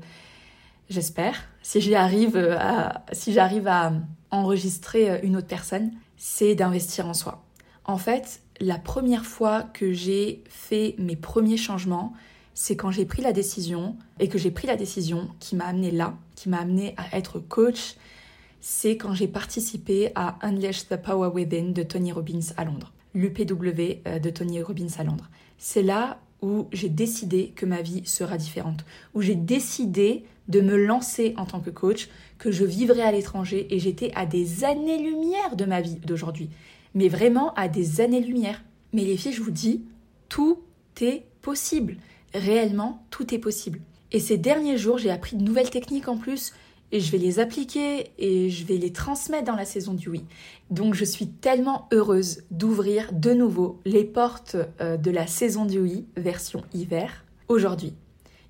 j'espère, 0.89 1.35
si 1.63 1.81
j'arrive 1.81 2.37
euh, 2.37 2.55
à, 2.57 3.03
si 3.11 3.33
j'arrive 3.33 3.67
à 3.67 3.91
enregistrer 4.31 5.19
une 5.23 5.35
autre 5.35 5.47
personne, 5.47 5.91
c'est 6.15 6.55
d'investir 6.55 7.07
en 7.07 7.13
soi. 7.13 7.43
En 7.85 7.97
fait, 7.97 8.41
la 8.59 8.77
première 8.77 9.25
fois 9.25 9.63
que 9.63 9.91
j'ai 9.91 10.43
fait 10.47 10.95
mes 10.97 11.15
premiers 11.15 11.57
changements, 11.57 12.13
c'est 12.53 12.75
quand 12.75 12.91
j'ai 12.91 13.05
pris 13.05 13.21
la 13.21 13.33
décision 13.33 13.97
et 14.19 14.27
que 14.27 14.37
j'ai 14.37 14.51
pris 14.51 14.67
la 14.67 14.75
décision 14.75 15.29
qui 15.39 15.55
m'a 15.55 15.65
amené 15.65 15.91
là, 15.91 16.17
qui 16.35 16.49
m'a 16.49 16.59
amené 16.59 16.93
à 16.97 17.17
être 17.17 17.39
coach, 17.39 17.95
c'est 18.61 18.95
quand 18.95 19.13
j'ai 19.13 19.27
participé 19.27 20.11
à 20.15 20.37
Unleash 20.41 20.87
the 20.87 20.95
Power 20.95 21.29
Within 21.33 21.71
de 21.71 21.83
Tony 21.83 22.11
Robbins 22.11 22.53
à 22.57 22.63
Londres, 22.63 22.93
l'UPW 23.13 24.01
euh, 24.07 24.19
de 24.19 24.29
Tony 24.29 24.61
Robbins 24.61 24.87
à 24.97 25.03
Londres. 25.03 25.29
C'est 25.57 25.83
là 25.83 26.19
où 26.41 26.67
j'ai 26.71 26.89
décidé 26.89 27.53
que 27.55 27.65
ma 27.65 27.81
vie 27.81 28.03
sera 28.05 28.37
différente, 28.37 28.85
où 29.13 29.21
j'ai 29.21 29.35
décidé 29.35 30.25
de 30.47 30.61
me 30.61 30.75
lancer 30.75 31.33
en 31.37 31.45
tant 31.45 31.61
que 31.61 31.69
coach, 31.69 32.09
que 32.37 32.51
je 32.51 32.65
vivrais 32.65 33.01
à 33.01 33.11
l'étranger 33.11 33.67
et 33.73 33.79
j'étais 33.79 34.11
à 34.13 34.25
des 34.25 34.63
années-lumière 34.63 35.55
de 35.55 35.65
ma 35.65 35.81
vie 35.81 35.95
d'aujourd'hui. 35.95 36.49
Mais 36.95 37.07
vraiment 37.07 37.53
à 37.55 37.67
des 37.67 38.01
années-lumière. 38.01 38.61
Mais 38.91 39.05
les 39.05 39.17
filles, 39.17 39.33
je 39.33 39.41
vous 39.41 39.51
dis, 39.51 39.83
tout 40.29 40.59
est 41.01 41.23
possible 41.41 41.97
réellement, 42.33 43.05
tout 43.09 43.33
est 43.33 43.39
possible. 43.39 43.81
Et 44.11 44.19
ces 44.19 44.37
derniers 44.37 44.77
jours, 44.77 44.97
j'ai 44.97 45.11
appris 45.11 45.35
de 45.35 45.43
nouvelles 45.43 45.69
techniques 45.69 46.07
en 46.07 46.17
plus, 46.17 46.53
et 46.93 46.99
je 46.99 47.11
vais 47.11 47.17
les 47.17 47.39
appliquer 47.39 48.11
et 48.19 48.51
je 48.51 48.65
vais 48.65 48.77
les 48.77 48.93
transmettre 48.93 49.45
dans 49.45 49.55
la 49.55 49.65
saison 49.65 49.95
du 49.95 50.09
oui. 50.09 50.23
Donc 50.69 50.93
je 50.93 51.03
suis 51.03 51.27
tellement 51.27 51.87
heureuse 51.91 52.43
d'ouvrir 52.51 53.11
de 53.11 53.33
nouveau 53.33 53.79
les 53.83 54.03
portes 54.03 54.57
euh, 54.79 54.95
de 54.95 55.09
la 55.09 55.25
saison 55.25 55.65
du 55.65 55.79
oui, 55.79 56.05
version 56.15 56.61
hiver, 56.71 57.25
aujourd'hui. 57.47 57.95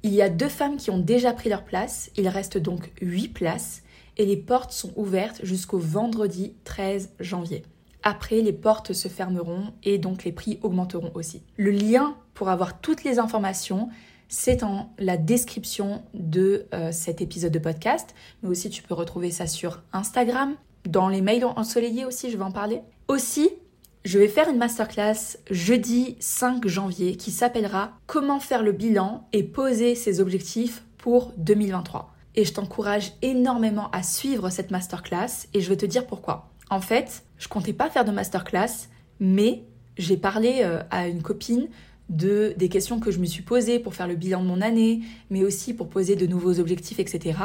Il 0.03 0.13
y 0.13 0.21
a 0.21 0.27
deux 0.27 0.49
femmes 0.49 0.75
qui 0.75 0.91
ont 0.91 0.99
déjà 0.99 1.31
pris 1.31 1.47
leur 1.47 1.63
place, 1.63 2.11
il 2.17 2.27
reste 2.27 2.57
donc 2.57 2.91
huit 3.01 3.29
places, 3.29 3.83
et 4.17 4.25
les 4.25 4.35
portes 4.35 4.73
sont 4.73 4.91
ouvertes 4.97 5.39
jusqu'au 5.43 5.79
vendredi 5.79 6.53
13 6.65 7.13
janvier. 7.21 7.63
Après, 8.03 8.41
les 8.41 8.51
portes 8.51 8.91
se 8.91 9.07
fermeront 9.07 9.71
et 9.83 9.97
donc 9.97 10.25
les 10.25 10.33
prix 10.33 10.59
augmenteront 10.61 11.11
aussi. 11.13 11.41
Le 11.55 11.71
lien 11.71 12.17
pour 12.33 12.49
avoir 12.49 12.79
toutes 12.79 13.03
les 13.03 13.19
informations, 13.19 13.89
c'est 14.27 14.63
en 14.63 14.91
la 14.97 15.17
description 15.17 16.01
de 16.13 16.65
euh, 16.73 16.91
cet 16.91 17.21
épisode 17.21 17.51
de 17.51 17.59
podcast. 17.59 18.15
Mais 18.41 18.49
aussi, 18.49 18.69
tu 18.69 18.81
peux 18.81 18.93
retrouver 18.93 19.31
ça 19.31 19.47
sur 19.47 19.83
Instagram. 19.93 20.55
Dans 20.87 21.07
les 21.07 21.21
mails 21.21 21.45
ensoleillés 21.45 22.05
aussi, 22.05 22.31
je 22.31 22.37
vais 22.37 22.43
en 22.43 22.51
parler. 22.51 22.81
Aussi, 23.07 23.49
je 24.05 24.19
vais 24.19 24.27
faire 24.27 24.49
une 24.49 24.57
masterclass 24.57 25.37
jeudi 25.49 26.17
5 26.19 26.67
janvier 26.67 27.15
qui 27.15 27.31
s'appellera 27.31 27.93
Comment 28.05 28.39
faire 28.39 28.63
le 28.63 28.71
bilan 28.71 29.27
et 29.33 29.43
poser 29.43 29.95
ses 29.95 30.19
objectifs 30.19 30.83
pour 30.97 31.31
2023. 31.37 32.13
Et 32.35 32.43
je 32.43 32.53
t'encourage 32.53 33.13
énormément 33.21 33.91
à 33.91 34.03
suivre 34.03 34.49
cette 34.49 34.71
masterclass 34.71 35.47
et 35.53 35.61
je 35.61 35.69
vais 35.69 35.77
te 35.77 35.85
dire 35.85 36.07
pourquoi. 36.07 36.49
En 36.69 36.81
fait, 36.81 37.23
je 37.37 37.47
comptais 37.47 37.73
pas 37.73 37.89
faire 37.89 38.05
de 38.05 38.11
masterclass, 38.11 38.89
mais 39.19 39.63
j'ai 39.97 40.17
parlé 40.17 40.61
euh, 40.63 40.81
à 40.89 41.07
une 41.07 41.21
copine 41.21 41.67
de 42.09 42.53
des 42.57 42.69
questions 42.69 42.99
que 42.99 43.11
je 43.11 43.19
me 43.19 43.25
suis 43.25 43.43
posées 43.43 43.79
pour 43.79 43.93
faire 43.93 44.07
le 44.07 44.15
bilan 44.15 44.41
de 44.41 44.47
mon 44.47 44.61
année, 44.61 45.01
mais 45.29 45.43
aussi 45.43 45.73
pour 45.73 45.89
poser 45.89 46.15
de 46.15 46.27
nouveaux 46.27 46.59
objectifs, 46.59 46.99
etc. 46.99 47.39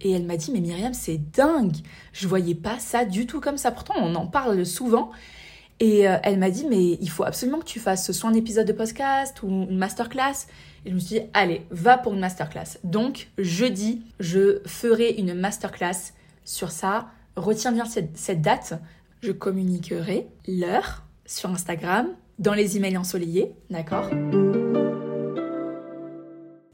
Et 0.00 0.12
elle 0.12 0.24
m'a 0.24 0.36
dit 0.36 0.50
mais 0.52 0.60
Myriam 0.60 0.94
c'est 0.94 1.18
dingue, 1.32 1.76
je 2.12 2.28
voyais 2.28 2.54
pas 2.54 2.78
ça 2.78 3.04
du 3.04 3.26
tout 3.26 3.40
comme 3.40 3.56
ça. 3.56 3.70
Pourtant 3.70 3.94
on 3.98 4.14
en 4.14 4.26
parle 4.26 4.64
souvent. 4.66 5.10
Et 5.78 6.08
euh, 6.08 6.16
elle 6.22 6.38
m'a 6.38 6.50
dit 6.50 6.66
mais 6.68 6.98
il 7.00 7.10
faut 7.10 7.24
absolument 7.24 7.58
que 7.58 7.66
tu 7.66 7.80
fasses 7.80 8.10
soit 8.10 8.30
un 8.30 8.34
épisode 8.34 8.66
de 8.66 8.72
podcast 8.72 9.42
ou 9.42 9.48
une 9.48 9.76
masterclass. 9.76 10.46
Et 10.84 10.90
je 10.90 10.94
me 10.94 11.00
suis 11.00 11.20
dit 11.20 11.26
allez 11.34 11.66
va 11.70 11.98
pour 11.98 12.14
une 12.14 12.20
masterclass. 12.20 12.78
Donc 12.84 13.28
jeudi 13.38 14.02
je 14.20 14.60
ferai 14.66 15.12
une 15.12 15.34
masterclass 15.34 16.12
sur 16.44 16.70
ça. 16.70 17.08
Retiens 17.36 17.72
bien 17.72 17.84
cette 17.84 18.40
date 18.40 18.74
je 19.22 19.32
communiquerai 19.32 20.28
l'heure 20.46 21.02
sur 21.26 21.50
Instagram, 21.50 22.08
dans 22.38 22.54
les 22.54 22.76
emails 22.76 22.96
ensoleillés, 22.96 23.54
d'accord 23.70 24.10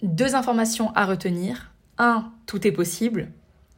Deux 0.03 0.35
informations 0.35 0.92
à 0.94 1.07
retenir. 1.07 1.72
Un, 1.98 2.33
tout 2.46 2.66
est 2.66 2.72
possible. 2.72 3.31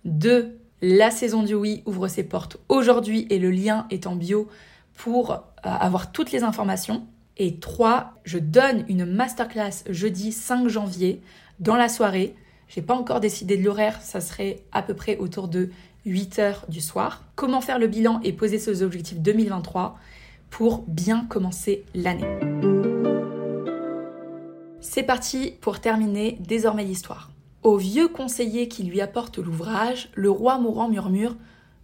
Deux, 0.05 0.59
la 0.81 1.11
saison 1.11 1.43
du 1.43 1.55
oui 1.55 1.83
ouvre 1.87 2.09
ses 2.09 2.25
portes 2.25 2.59
aujourd'hui 2.69 3.27
et 3.31 3.39
le 3.39 3.51
lien 3.51 3.87
est 3.91 4.07
en 4.07 4.17
bio 4.17 4.49
pour 4.95 5.33
euh, 5.33 5.37
avoir 5.63 6.13
toutes 6.13 6.33
les 6.33 6.43
informations. 6.43 7.07
Et 7.37 7.59
trois, 7.59 8.15
je 8.25 8.39
donne 8.39 8.85
une 8.89 9.05
masterclass 9.05 9.83
jeudi 9.91 10.33
5 10.33 10.69
janvier 10.69 11.21
dans 11.59 11.77
la 11.77 11.89
soirée. 11.89 12.35
J'ai 12.69 12.83
pas 12.83 12.95
encore 12.95 13.21
décidé 13.21 13.57
de 13.57 13.65
l'horaire, 13.65 14.01
ça 14.01 14.21
serait 14.21 14.63
à 14.73 14.83
peu 14.83 14.95
près 14.95 15.17
autour 15.19 15.49
de 15.49 15.71
8 16.07 16.39
heures 16.39 16.65
du 16.69 16.81
soir. 16.81 17.25
Comment 17.35 17.61
faire 17.61 17.79
le 17.79 17.89
bilan 17.89 18.21
et 18.23 18.33
poser 18.33 18.59
ses 18.59 18.83
objectifs 18.83 19.21
2023 19.21 19.99
pour 20.55 20.85
bien 20.87 21.25
commencer 21.25 21.85
l'année. 21.97 22.31
C'est 24.81 25.03
parti 25.03 25.51
pour 25.61 25.81
terminer 25.81 26.39
désormais 26.39 26.85
l'histoire. 26.85 27.33
Au 27.65 27.77
vieux 27.77 28.07
conseiller 28.07 28.69
qui 28.69 28.85
lui 28.85 29.01
apporte 29.01 29.39
l'ouvrage, 29.39 30.11
le 30.15 30.31
roi 30.31 30.59
mourant 30.59 30.89
murmure 30.89 31.35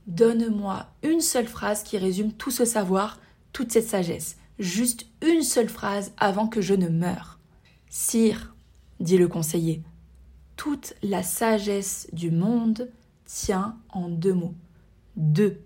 Donne-moi 0.06 0.86
une 1.02 1.20
seule 1.20 1.48
phrase 1.48 1.82
qui 1.82 1.98
résume 1.98 2.32
tout 2.32 2.52
ce 2.52 2.64
savoir, 2.64 3.18
toute 3.52 3.72
cette 3.72 3.88
sagesse. 3.88 4.36
Juste 4.60 5.06
une 5.20 5.42
seule 5.42 5.68
phrase 5.68 6.12
avant 6.16 6.46
que 6.46 6.60
je 6.60 6.74
ne 6.74 6.88
meure. 6.88 7.40
Sire, 7.88 8.54
dit 9.00 9.18
le 9.18 9.26
conseiller, 9.26 9.82
toute 10.54 10.94
la 11.02 11.24
sagesse 11.24 12.06
du 12.12 12.30
monde 12.30 12.88
tient 13.26 13.76
en 13.88 14.08
deux 14.08 14.34
mots. 14.34 14.54
Deux. 15.16 15.60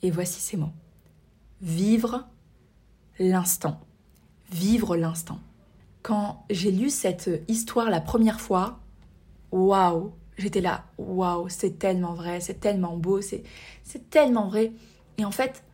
Et 0.00 0.10
voici 0.10 0.40
ces 0.40 0.56
mots. 0.56 0.72
Vivre 1.64 2.28
l'instant. 3.18 3.80
Vivre 4.52 4.96
l'instant. 4.96 5.40
Quand 6.02 6.44
j'ai 6.50 6.70
lu 6.70 6.90
cette 6.90 7.30
histoire 7.48 7.88
la 7.88 8.02
première 8.02 8.42
fois, 8.42 8.80
waouh, 9.50 10.12
j'étais 10.36 10.60
là, 10.60 10.84
waouh, 10.98 11.48
c'est 11.48 11.78
tellement 11.78 12.12
vrai, 12.12 12.40
c'est 12.40 12.60
tellement 12.60 12.98
beau, 12.98 13.22
c'est, 13.22 13.44
c'est 13.82 14.10
tellement 14.10 14.48
vrai. 14.48 14.72
Et 15.16 15.24
en 15.24 15.30
fait, 15.30 15.64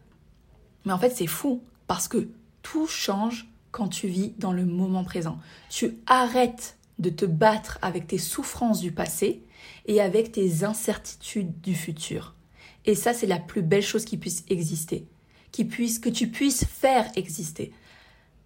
mais 0.85 0.93
en 0.93 0.99
fait, 0.99 1.11
c'est 1.11 1.27
fou 1.27 1.61
parce 1.89 2.07
que 2.07 2.29
tout 2.63 2.87
change 2.87 3.49
quand 3.73 3.89
tu 3.89 4.07
vis 4.07 4.33
dans 4.39 4.53
le 4.53 4.67
moment 4.67 5.03
présent. 5.03 5.41
Tu 5.71 5.99
arrêtes 6.07 6.79
de 7.01 7.11
te 7.11 7.25
battre 7.25 7.81
avec 7.83 8.07
tes 8.07 8.19
souffrances 8.19 8.79
du 8.79 8.93
passé 8.93 9.43
et 9.87 10.01
avec 10.01 10.31
tes 10.31 10.63
incertitudes 10.63 11.61
du 11.63 11.75
futur. 11.75 12.37
Et 12.85 12.95
ça, 12.95 13.13
c'est 13.13 13.27
la 13.27 13.41
plus 13.41 13.63
belle 13.63 13.83
chose 13.83 14.05
qui 14.05 14.19
puisse 14.19 14.45
exister, 14.49 15.09
que 15.53 16.09
tu 16.09 16.29
puisses 16.29 16.65
faire 16.65 17.11
exister. 17.17 17.73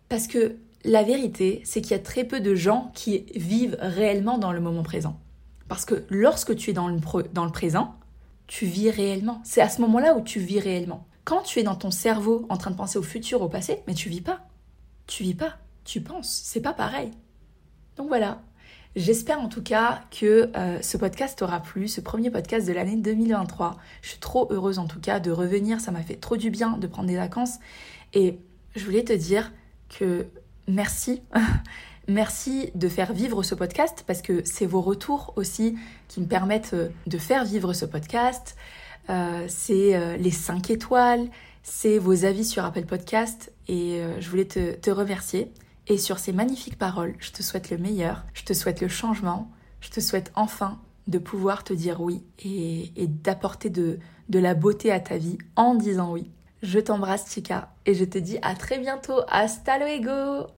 Parce 0.09 0.27
que 0.27 0.57
la 0.85 1.03
vérité, 1.03 1.63
c'est 1.65 1.81
qu'il 1.81 1.93
y 1.93 1.95
a 1.95 2.03
très 2.03 2.25
peu 2.25 2.41
de 2.41 2.55
gens 2.55 2.91
qui 2.95 3.25
vivent 3.35 3.77
réellement 3.81 4.39
dans 4.39 4.53
le 4.53 4.61
moment 4.61 4.83
présent. 4.83 5.19
Parce 5.69 5.85
que 5.85 6.05
lorsque 6.11 6.55
tu 6.57 6.71
es 6.71 6.73
dans 6.73 6.89
le, 6.89 6.99
dans 7.33 7.45
le 7.45 7.53
présent, 7.53 7.95
tu 8.47 8.67
vis 8.67 8.91
réellement. 8.91 9.41
C'est 9.45 9.63
à 9.63 9.69
ce 9.69 9.81
moment-là 9.81 10.15
où 10.17 10.21
tu 10.21 10.41
vis 10.41 10.61
réellement. 10.61 11.07
Quand 11.25 11.43
tu 11.43 11.59
es 11.59 11.63
dans 11.63 11.75
ton 11.75 11.91
cerveau 11.91 12.45
en 12.51 12.59
train 12.59 12.71
de 12.71 12.77
penser 12.77 12.99
au 12.99 13.03
futur, 13.03 13.41
au 13.41 13.49
passé, 13.49 13.83
mais 13.87 13.95
tu 13.95 14.11
vis 14.11 14.21
pas. 14.21 14.41
Tu 15.07 15.23
vis 15.23 15.35
pas. 15.35 15.55
Tu 15.85 16.03
penses. 16.03 16.43
C'est 16.45 16.61
pas 16.61 16.75
pareil. 16.75 17.11
Donc 17.97 18.09
voilà, 18.09 18.43
J'espère 18.97 19.41
en 19.41 19.49
tout 19.49 19.63
cas 19.63 20.03
que 20.13 20.53
euh, 20.57 20.81
ce 20.81 20.97
podcast 20.97 21.37
t'aura 21.37 21.59
plu, 21.59 21.89
ce 21.89 22.01
premier 22.01 22.31
podcast 22.31 22.65
de 22.65 22.73
l'année 22.73 22.95
2023. 22.95 23.77
Je 24.03 24.11
suis 24.11 24.21
trop 24.21 24.47
heureuse 24.53 24.79
en 24.79 24.87
tout 24.87 25.01
cas 25.01 25.19
de 25.19 25.33
revenir, 25.33 25.81
ça 25.81 25.91
m'a 25.91 26.03
fait 26.03 26.15
trop 26.15 26.37
du 26.37 26.49
bien 26.49 26.77
de 26.79 26.87
prendre 26.87 27.09
des 27.09 27.17
vacances. 27.17 27.59
Et 28.13 28.39
je 28.77 28.85
voulais 28.85 29.03
te 29.03 29.13
dire 29.13 29.53
que 29.89 30.27
merci. 30.69 31.23
Merci 32.07 32.71
de 32.75 32.87
faire 32.91 33.15
vivre 33.15 33.43
ce 33.43 33.55
podcast 33.55 34.05
parce 34.07 34.21
que 34.21 34.43
c'est 34.45 34.67
vos 34.67 34.83
retours 34.83 35.33
aussi 35.37 35.75
qui 36.07 36.21
me 36.21 36.27
permettent 36.27 36.75
euh, 36.75 36.91
de 37.07 37.17
faire 37.17 37.47
vivre 37.47 37.73
ce 37.73 37.87
podcast. 37.87 38.57
Euh, 39.09 39.47
c'est 39.49 40.19
les 40.19 40.31
5 40.31 40.71
étoiles, 40.71 41.27
c'est 41.63 41.97
vos 41.97 42.27
avis 42.27 42.45
sur 42.45 42.63
Apple 42.63 42.85
Podcast 42.85 43.53
et 43.69 44.03
je 44.21 44.29
voulais 44.29 44.45
te, 44.45 44.75
te 44.75 44.91
remercier. 44.91 45.51
Et 45.87 45.99
sur 45.99 46.19
ces 46.19 46.33
magnifiques 46.33 46.79
paroles, 46.79 47.15
je 47.19 47.31
te 47.31 47.43
souhaite 47.43 47.71
le 47.71 47.79
meilleur, 47.79 48.25
je 48.33 48.45
te 48.45 48.55
souhaite 48.55 48.81
le 48.81 48.89
changement, 48.89 49.51
je 49.81 49.91
te 49.91 50.01
souhaite 50.01 50.33
enfin 50.35 50.79
de 51.09 51.19
pouvoir 51.19 51.65
te 51.65 51.75
dire 51.75 52.01
oui 52.01 52.23
et, 52.39 53.07
d'apporter 53.07 53.69
de, 53.69 53.99
de 54.31 54.39
la 54.39 54.55
beauté 54.55 54.91
à 54.91 55.01
ta 55.01 55.19
vie 55.19 55.39
en 55.57 55.75
disant 55.75 56.13
oui. 56.13 56.31
Je 56.63 56.79
t'embrasse 56.79 57.31
Chica 57.31 57.75
et 57.85 57.95
je 57.95 58.07
te 58.07 58.17
dis 58.17 58.39
à 58.41 58.55
très 58.55 58.79
bientôt. 58.79 59.21
Hasta 59.29 59.79
luego 59.79 60.47